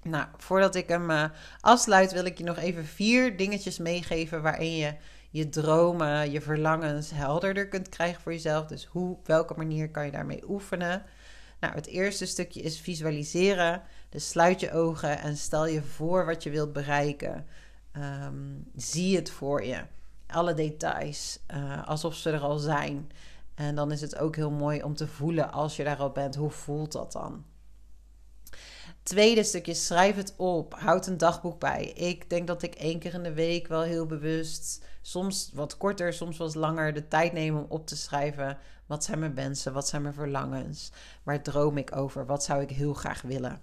Nou, 0.04 0.26
voordat 0.38 0.76
ik 0.76 0.88
hem 0.88 1.10
uh, 1.10 1.24
afsluit, 1.60 2.12
wil 2.12 2.26
ik 2.26 2.38
je 2.38 2.44
nog 2.44 2.58
even 2.58 2.86
vier 2.86 3.38
dingetjes 3.38 3.78
meegeven 3.78 4.42
waarin 4.42 4.76
je 4.76 4.96
je 5.30 5.50
dromen, 5.50 6.32
je 6.32 6.42
verlangens 6.42 7.12
helderder 7.12 7.68
kunt 7.68 7.90
krijgen 7.90 8.22
voor 8.22 8.32
jezelf. 8.32 8.66
Dus 8.66 8.86
hoe, 8.86 9.18
welke 9.24 9.54
manier 9.58 9.92
kan 9.92 10.06
je 10.06 10.12
daarmee 10.12 10.50
oefenen? 10.50 11.04
Nou, 11.60 11.74
het 11.74 11.88
eerste 11.88 12.26
stukje 12.26 12.62
is 12.62 12.80
visualiseren. 12.80 13.82
Dus 14.10 14.30
sluit 14.30 14.60
je 14.60 14.72
ogen 14.72 15.20
en 15.20 15.38
stel 15.38 15.68
je 15.68 15.82
voor 15.82 16.26
wat 16.26 16.44
je 16.44 16.50
wilt 16.50 16.74
bereiken. 16.74 17.48
Um, 17.98 18.72
zie 18.76 19.16
het 19.16 19.30
voor 19.30 19.64
je. 19.64 19.82
Alle 20.28 20.54
details, 20.54 21.40
uh, 21.54 21.88
alsof 21.88 22.16
ze 22.16 22.32
er 22.32 22.40
al 22.40 22.58
zijn. 22.58 23.12
En 23.56 23.76
dan 23.76 23.92
is 23.92 24.02
het 24.02 24.18
ook 24.18 24.36
heel 24.36 24.52
mooi 24.52 24.84
om 24.84 24.96
te 24.96 25.08
voelen 25.08 25.52
als 25.52 25.76
je 25.76 25.84
daar 25.84 25.98
al 25.98 26.12
bent. 26.12 26.36
Hoe 26.36 26.50
voelt 26.50 26.92
dat 26.92 27.12
dan? 27.12 27.46
Tweede 29.08 29.44
stukje, 29.44 29.74
schrijf 29.74 30.16
het 30.16 30.34
op. 30.36 30.74
Houd 30.74 31.08
een 31.08 31.18
dagboek 31.18 31.60
bij. 31.60 31.86
Ik 31.86 32.30
denk 32.30 32.48
dat 32.48 32.62
ik 32.64 32.76
één 32.76 33.00
keer 33.00 33.14
in 33.14 33.24
de 33.24 33.34
week 33.34 33.68
wel 33.68 33.82
heel 33.82 34.06
bewust, 34.06 34.86
soms 35.02 35.52
wat 35.54 35.78
korter, 35.78 36.14
soms 36.14 36.38
wat 36.38 36.56
langer, 36.56 36.94
de 36.94 37.08
tijd 37.08 37.34
neem 37.34 37.58
om 37.58 37.66
op 37.70 37.88
te 37.88 37.96
schrijven. 37.96 38.58
Wat 38.86 39.04
zijn 39.04 39.20
mijn 39.20 39.36
wensen? 39.36 39.74
Wat 39.74 39.88
zijn 39.88 40.02
mijn 40.02 40.14
verlangens? 40.14 40.92
Waar 41.24 41.42
droom 41.42 41.78
ik 41.78 41.96
over? 41.96 42.26
Wat 42.26 42.44
zou 42.44 42.62
ik 42.62 42.70
heel 42.70 42.94
graag 42.94 43.22
willen? 43.22 43.62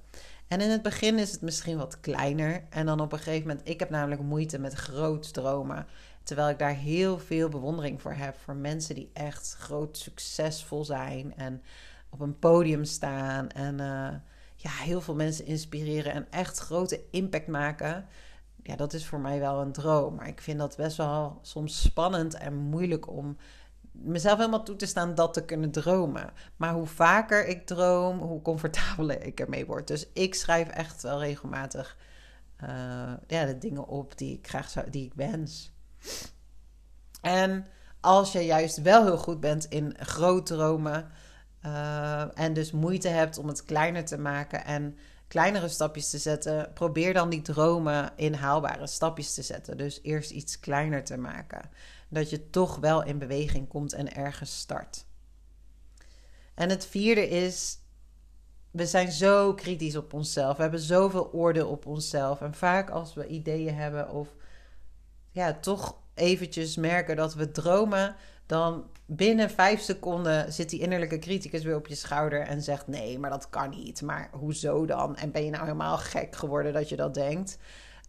En 0.48 0.60
in 0.60 0.70
het 0.70 0.82
begin 0.82 1.18
is 1.18 1.32
het 1.32 1.40
misschien 1.40 1.76
wat 1.76 2.00
kleiner. 2.00 2.64
En 2.70 2.86
dan 2.86 3.00
op 3.00 3.12
een 3.12 3.18
gegeven 3.18 3.48
moment, 3.48 3.68
ik 3.68 3.78
heb 3.78 3.90
namelijk 3.90 4.20
moeite 4.20 4.58
met 4.58 4.74
groot 4.74 5.32
dromen. 5.32 5.86
Terwijl 6.22 6.48
ik 6.48 6.58
daar 6.58 6.74
heel 6.74 7.18
veel 7.18 7.48
bewondering 7.48 8.02
voor 8.02 8.14
heb. 8.14 8.36
Voor 8.38 8.56
mensen 8.56 8.94
die 8.94 9.10
echt 9.12 9.56
groot 9.58 9.98
succesvol 9.98 10.84
zijn. 10.84 11.36
En 11.36 11.62
op 12.10 12.20
een 12.20 12.38
podium 12.38 12.84
staan. 12.84 13.48
En 13.48 13.80
uh, 13.80 14.08
ja, 14.64 14.70
heel 14.70 15.00
veel 15.00 15.14
mensen 15.14 15.46
inspireren 15.46 16.12
en 16.12 16.26
echt 16.30 16.58
grote 16.58 17.00
impact 17.10 17.46
maken. 17.46 18.06
Ja, 18.62 18.76
dat 18.76 18.92
is 18.92 19.06
voor 19.06 19.20
mij 19.20 19.40
wel 19.40 19.60
een 19.60 19.72
droom. 19.72 20.14
Maar 20.14 20.28
ik 20.28 20.40
vind 20.40 20.58
dat 20.58 20.76
best 20.76 20.96
wel 20.96 21.38
soms 21.42 21.82
spannend 21.82 22.34
en 22.34 22.54
moeilijk 22.54 23.08
om 23.08 23.36
mezelf 23.92 24.38
helemaal 24.38 24.64
toe 24.64 24.76
te 24.76 24.86
staan 24.86 25.14
dat 25.14 25.34
te 25.34 25.44
kunnen 25.44 25.70
dromen. 25.70 26.32
Maar 26.56 26.72
hoe 26.72 26.86
vaker 26.86 27.46
ik 27.46 27.66
droom, 27.66 28.18
hoe 28.18 28.42
comfortabeler 28.42 29.22
ik 29.22 29.40
ermee 29.40 29.66
word. 29.66 29.88
Dus 29.88 30.06
ik 30.12 30.34
schrijf 30.34 30.68
echt 30.68 31.02
wel 31.02 31.20
regelmatig 31.20 31.96
uh, 32.62 32.68
ja, 33.26 33.44
de 33.44 33.58
dingen 33.58 33.86
op 33.86 34.18
die 34.18 34.38
ik 34.38 34.48
graag 34.48 34.70
zou, 34.70 34.90
die 34.90 35.04
ik 35.04 35.14
wens. 35.14 35.72
En 37.20 37.66
als 38.00 38.32
je 38.32 38.40
juist 38.40 38.82
wel 38.82 39.04
heel 39.04 39.18
goed 39.18 39.40
bent 39.40 39.64
in 39.64 39.94
groot 39.98 40.46
dromen. 40.46 41.10
Uh, 41.66 42.38
en 42.38 42.52
dus 42.52 42.72
moeite 42.72 43.08
hebt 43.08 43.38
om 43.38 43.48
het 43.48 43.64
kleiner 43.64 44.04
te 44.04 44.18
maken 44.18 44.64
en 44.64 44.98
kleinere 45.28 45.68
stapjes 45.68 46.10
te 46.10 46.18
zetten, 46.18 46.72
probeer 46.74 47.12
dan 47.12 47.30
die 47.30 47.42
dromen 47.42 48.12
in 48.16 48.34
haalbare 48.34 48.86
stapjes 48.86 49.34
te 49.34 49.42
zetten. 49.42 49.76
Dus 49.76 50.00
eerst 50.02 50.30
iets 50.30 50.60
kleiner 50.60 51.04
te 51.04 51.16
maken. 51.16 51.70
Dat 52.08 52.30
je 52.30 52.50
toch 52.50 52.76
wel 52.76 53.04
in 53.04 53.18
beweging 53.18 53.68
komt 53.68 53.92
en 53.92 54.14
ergens 54.14 54.58
start. 54.58 55.04
En 56.54 56.70
het 56.70 56.86
vierde 56.86 57.28
is, 57.28 57.78
we 58.70 58.86
zijn 58.86 59.12
zo 59.12 59.54
kritisch 59.54 59.96
op 59.96 60.12
onszelf. 60.12 60.56
We 60.56 60.62
hebben 60.62 60.80
zoveel 60.80 61.32
oordeel 61.32 61.68
op 61.68 61.86
onszelf. 61.86 62.40
En 62.40 62.54
vaak 62.54 62.90
als 62.90 63.14
we 63.14 63.26
ideeën 63.26 63.74
hebben 63.74 64.10
of 64.10 64.28
ja, 65.30 65.52
toch 65.52 65.96
eventjes 66.14 66.76
merken 66.76 67.16
dat 67.16 67.34
we 67.34 67.50
dromen, 67.50 68.16
dan 68.46 68.86
binnen 69.06 69.50
vijf 69.50 69.80
seconden 69.80 70.52
zit 70.52 70.70
die 70.70 70.80
innerlijke 70.80 71.18
criticus 71.18 71.62
weer 71.62 71.76
op 71.76 71.86
je 71.86 71.94
schouder 71.94 72.40
en 72.40 72.62
zegt: 72.62 72.86
Nee, 72.86 73.18
maar 73.18 73.30
dat 73.30 73.50
kan 73.50 73.70
niet. 73.70 74.02
Maar 74.02 74.30
hoezo 74.32 74.86
dan? 74.86 75.16
En 75.16 75.30
ben 75.30 75.44
je 75.44 75.50
nou 75.50 75.62
helemaal 75.62 75.98
gek 75.98 76.36
geworden 76.36 76.72
dat 76.72 76.88
je 76.88 76.96
dat 76.96 77.14
denkt? 77.14 77.58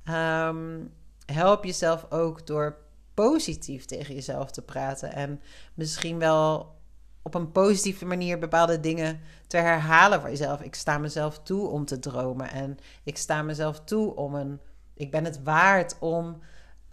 Ehm, 0.03 0.79
help 1.25 1.63
jezelf 1.63 2.11
ook 2.11 2.47
door 2.47 2.77
positief 3.13 3.85
tegen 3.85 4.13
jezelf 4.13 4.51
te 4.51 4.61
praten 4.61 5.13
en 5.13 5.41
misschien 5.73 6.19
wel 6.19 6.73
op 7.21 7.33
een 7.33 7.51
positieve 7.51 8.05
manier 8.05 8.39
bepaalde 8.39 8.79
dingen 8.79 9.19
te 9.47 9.57
herhalen 9.57 10.19
voor 10.19 10.29
jezelf. 10.29 10.61
Ik 10.61 10.75
sta 10.75 10.97
mezelf 10.97 11.39
toe 11.39 11.67
om 11.67 11.85
te 11.85 11.99
dromen 11.99 12.51
en 12.51 12.77
ik 13.03 13.17
sta 13.17 13.41
mezelf 13.41 13.79
toe 13.79 14.15
om 14.15 14.35
een. 14.35 14.59
Ik 14.93 15.11
ben 15.11 15.25
het 15.25 15.43
waard 15.43 15.95
om 15.99 16.41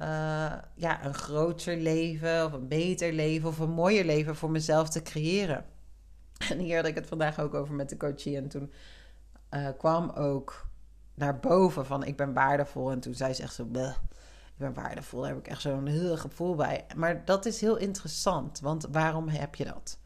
uh, 0.02 0.52
ja, 0.74 1.04
een 1.04 1.14
groter 1.14 1.76
leven 1.76 2.44
of 2.44 2.52
een 2.52 2.68
beter 2.68 3.12
leven 3.12 3.48
of 3.48 3.58
een 3.58 3.70
mooier 3.70 4.04
leven 4.04 4.36
voor 4.36 4.50
mezelf 4.50 4.88
te 4.88 5.02
creëren. 5.02 5.64
En 6.50 6.58
hier 6.58 6.76
had 6.76 6.86
ik 6.86 6.94
het 6.94 7.06
vandaag 7.06 7.40
ook 7.40 7.54
over 7.54 7.74
met 7.74 7.88
de 7.88 7.96
coachie. 7.96 8.36
En 8.36 8.48
toen 8.48 8.72
uh, 9.50 9.68
kwam 9.78 10.10
ook 10.10 10.66
naar 11.14 11.38
boven 11.38 11.86
van 11.86 12.04
ik 12.04 12.16
ben 12.16 12.32
waardevol. 12.32 12.90
En 12.90 13.00
toen 13.00 13.14
zei 13.14 13.32
ze 13.32 13.42
echt 13.42 13.54
zo, 13.54 13.62
ik 13.62 13.96
ben 14.56 14.74
waardevol. 14.74 15.20
Daar 15.20 15.30
heb 15.30 15.38
ik 15.38 15.48
echt 15.48 15.60
zo'n 15.60 15.86
heel 15.86 16.16
gevoel 16.16 16.54
bij. 16.54 16.86
Maar 16.96 17.24
dat 17.24 17.46
is 17.46 17.60
heel 17.60 17.76
interessant, 17.76 18.60
want 18.60 18.86
waarom 18.90 19.28
heb 19.28 19.54
je 19.54 19.64
dat? 19.64 19.98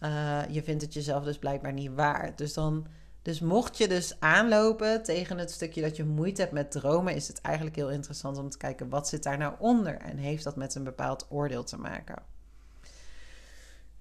Uh, 0.00 0.42
je 0.48 0.62
vindt 0.62 0.82
het 0.82 0.94
jezelf 0.94 1.24
dus 1.24 1.38
blijkbaar 1.38 1.72
niet 1.72 1.94
waard. 1.94 2.38
Dus 2.38 2.54
dan 2.54 2.86
dus 3.24 3.40
mocht 3.40 3.78
je 3.78 3.88
dus 3.88 4.20
aanlopen 4.20 5.02
tegen 5.02 5.38
het 5.38 5.50
stukje 5.50 5.82
dat 5.82 5.96
je 5.96 6.04
moeite 6.04 6.40
hebt 6.40 6.52
met 6.52 6.70
dromen, 6.70 7.14
is 7.14 7.28
het 7.28 7.40
eigenlijk 7.40 7.76
heel 7.76 7.90
interessant 7.90 8.38
om 8.38 8.50
te 8.50 8.56
kijken 8.56 8.88
wat 8.88 9.08
zit 9.08 9.22
daar 9.22 9.38
nou 9.38 9.54
onder 9.58 9.96
en 9.96 10.16
heeft 10.16 10.44
dat 10.44 10.56
met 10.56 10.74
een 10.74 10.84
bepaald 10.84 11.26
oordeel 11.28 11.64
te 11.64 11.78
maken. 11.78 12.22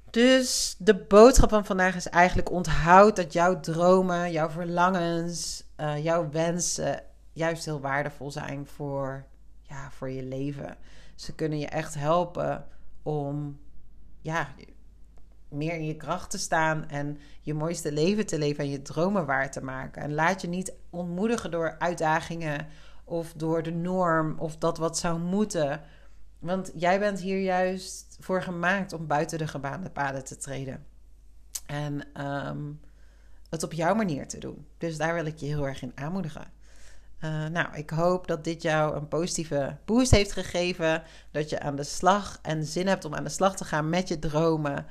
Dus 0.09 0.75
de 0.77 0.95
boodschap 0.95 1.49
van 1.49 1.65
vandaag 1.65 1.95
is 1.95 2.07
eigenlijk 2.09 2.51
onthoud 2.51 3.15
dat 3.15 3.33
jouw 3.33 3.59
dromen, 3.59 4.31
jouw 4.31 4.49
verlangens, 4.49 5.63
uh, 5.77 6.03
jouw 6.03 6.29
wensen 6.29 7.03
juist 7.31 7.65
heel 7.65 7.79
waardevol 7.79 8.31
zijn 8.31 8.67
voor, 8.67 9.25
ja, 9.61 9.91
voor 9.91 10.09
je 10.09 10.23
leven. 10.23 10.77
Ze 11.15 11.35
kunnen 11.35 11.59
je 11.59 11.67
echt 11.67 11.93
helpen 11.93 12.67
om 13.03 13.59
ja, 14.21 14.47
meer 15.53 15.73
in 15.73 15.85
je 15.85 15.95
kracht 15.95 16.29
te 16.29 16.37
staan 16.37 16.89
en 16.89 17.17
je 17.41 17.53
mooiste 17.53 17.91
leven 17.91 18.25
te 18.25 18.37
leven 18.37 18.63
en 18.63 18.69
je 18.69 18.81
dromen 18.81 19.25
waar 19.25 19.51
te 19.51 19.63
maken. 19.63 20.01
En 20.01 20.13
laat 20.13 20.41
je 20.41 20.47
niet 20.47 20.73
ontmoedigen 20.89 21.51
door 21.51 21.75
uitdagingen 21.79 22.67
of 23.03 23.33
door 23.33 23.63
de 23.63 23.71
norm 23.71 24.39
of 24.39 24.57
dat 24.57 24.77
wat 24.77 24.97
zou 24.97 25.19
moeten. 25.19 25.81
Want 26.39 26.71
jij 26.75 26.99
bent 26.99 27.19
hier 27.19 27.41
juist 27.41 28.17
voor 28.19 28.41
gemaakt 28.41 28.93
om 28.93 29.07
buiten 29.07 29.37
de 29.37 29.47
gebaande 29.47 29.89
paden 29.89 30.23
te 30.23 30.37
treden. 30.37 30.85
En 31.65 32.13
ehm, 32.13 32.71
het 33.49 33.63
op 33.63 33.73
jouw 33.73 33.95
manier 33.95 34.27
te 34.27 34.39
doen. 34.39 34.65
Dus 34.77 34.97
daar 34.97 35.13
wil 35.13 35.25
ik 35.25 35.37
je 35.37 35.45
heel 35.45 35.67
erg 35.67 35.81
in 35.81 35.91
aanmoedigen. 35.95 36.51
Uh, 37.23 37.45
nou, 37.45 37.75
ik 37.75 37.89
hoop 37.89 38.27
dat 38.27 38.43
dit 38.43 38.61
jou 38.61 38.95
een 38.95 39.07
positieve 39.07 39.77
boost 39.85 40.11
heeft 40.11 40.31
gegeven. 40.31 41.03
Dat 41.31 41.49
je 41.49 41.59
aan 41.59 41.75
de 41.75 41.83
slag 41.83 42.39
en 42.41 42.65
zin 42.65 42.87
hebt 42.87 43.05
om 43.05 43.15
aan 43.15 43.23
de 43.23 43.29
slag 43.29 43.55
te 43.55 43.65
gaan 43.65 43.89
met 43.89 44.07
je 44.07 44.19
dromen. 44.19 44.85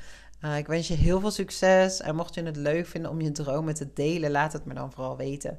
Uh, 0.44 0.59
ik 0.59 0.66
wens 0.66 0.88
je 0.88 0.94
heel 0.94 1.20
veel 1.20 1.31
succes. 1.31 2.00
En 2.00 2.14
mocht 2.14 2.35
je 2.35 2.42
het 2.42 2.57
leuk 2.57 2.87
vinden 2.87 3.11
om 3.11 3.20
je 3.20 3.33
dromen 3.33 3.74
te 3.74 3.92
delen, 3.92 4.31
laat 4.31 4.52
het 4.52 4.64
me 4.64 4.74
dan 4.74 4.92
vooral 4.92 5.16
weten. 5.16 5.59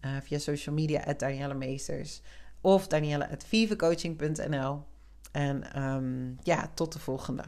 Uh, 0.00 0.10
via 0.22 0.38
social 0.38 0.74
media, 0.74 1.04
at 1.04 1.18
Danielle 1.18 1.54
Meesters. 1.54 2.20
Of 2.60 2.86
Danielle 2.86 3.28
En 5.32 5.82
um, 5.82 6.38
ja, 6.42 6.70
tot 6.74 6.92
de 6.92 6.98
volgende. 6.98 7.42